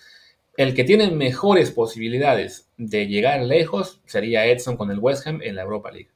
[0.55, 5.55] el que tiene mejores posibilidades de llegar lejos sería Edson con el West Ham en
[5.55, 6.09] la Europa League.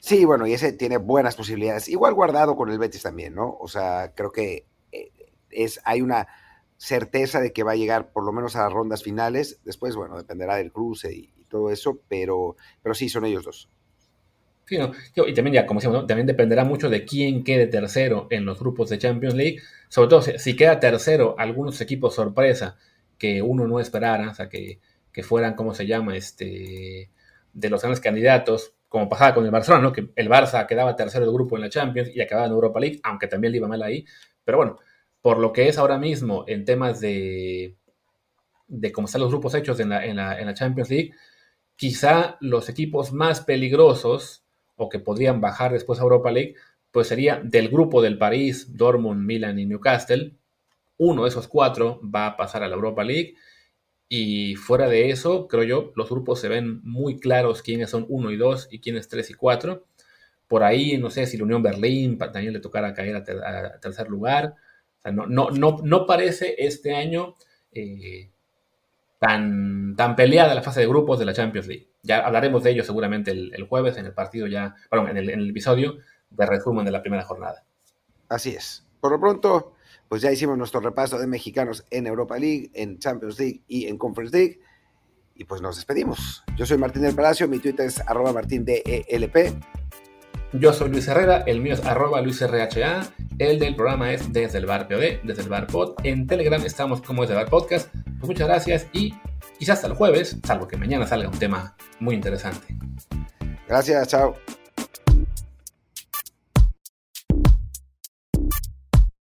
[0.00, 1.88] Sí, bueno, y ese tiene buenas posibilidades.
[1.88, 3.56] Igual guardado con el Betis también, ¿no?
[3.60, 5.12] O sea, creo que eh,
[5.50, 6.26] es, hay una
[6.76, 9.60] certeza de que va a llegar por lo menos a las rondas finales.
[9.64, 13.68] Después, bueno, dependerá del cruce y, todo eso, pero, pero sí, son ellos dos.
[14.64, 14.92] Sí, no.
[15.26, 18.88] y también ya, como decíamos, también dependerá mucho de quién quede tercero en los grupos
[18.88, 19.60] de Champions League.
[19.88, 22.78] Sobre todo si queda tercero algunos equipos sorpresa
[23.22, 24.80] que uno no esperara, o sea, que,
[25.22, 26.16] fueran, ¿cómo se llama?
[26.16, 27.08] Este,
[27.52, 29.92] de los grandes candidatos, como pasaba con el Barcelona, ¿no?
[29.92, 32.98] que el Barça quedaba tercero del grupo en la Champions y acababa en Europa League,
[33.04, 34.04] aunque también le iba mal ahí.
[34.42, 34.78] Pero bueno,
[35.20, 37.76] por lo que es ahora mismo en temas de,
[38.66, 41.12] de cómo están los grupos hechos en la, en la Champions League,
[41.76, 44.44] quizá los equipos más peligrosos
[44.74, 46.56] o que podrían bajar después a Europa League,
[46.90, 50.34] pues sería del grupo del París, Dortmund, Milan y Newcastle,
[51.02, 53.34] uno de esos cuatro va a pasar a la Europa League.
[54.08, 58.30] Y fuera de eso, creo yo, los grupos se ven muy claros quiénes son uno
[58.30, 59.86] y dos y quiénes tres y cuatro.
[60.46, 64.54] Por ahí, no sé si la Unión Berlín también le tocará caer a, tercer lugar.
[65.12, 67.34] no, no, no, no, parece este año
[67.72, 68.30] eh,
[69.18, 71.88] tan, tan peleada la fase de grupos de la Champions League.
[72.02, 75.98] Ya hablaremos de ello seguramente el, jueves en el partido ya, perdón, en el episodio
[76.30, 77.64] de resumen de la primera jornada.
[78.28, 78.86] Así es.
[79.00, 79.74] Por lo pronto,
[80.12, 83.96] pues ya hicimos nuestro repaso de mexicanos en Europa League, en Champions League y en
[83.96, 84.60] Conference League.
[85.34, 86.44] Y pues nos despedimos.
[86.54, 88.84] Yo soy Martín del Palacio, mi Twitter es arroba martindelp.
[90.52, 92.68] Yo soy Luis Herrera, el mío es arroba luisrha,
[93.38, 95.94] el del programa es desde el bar POD, desde el bar pod.
[96.04, 97.88] En Telegram estamos como desde el bar podcast.
[97.94, 99.14] Pues muchas gracias y
[99.58, 102.76] quizás hasta el jueves, salvo que mañana salga un tema muy interesante.
[103.66, 104.36] Gracias, chao.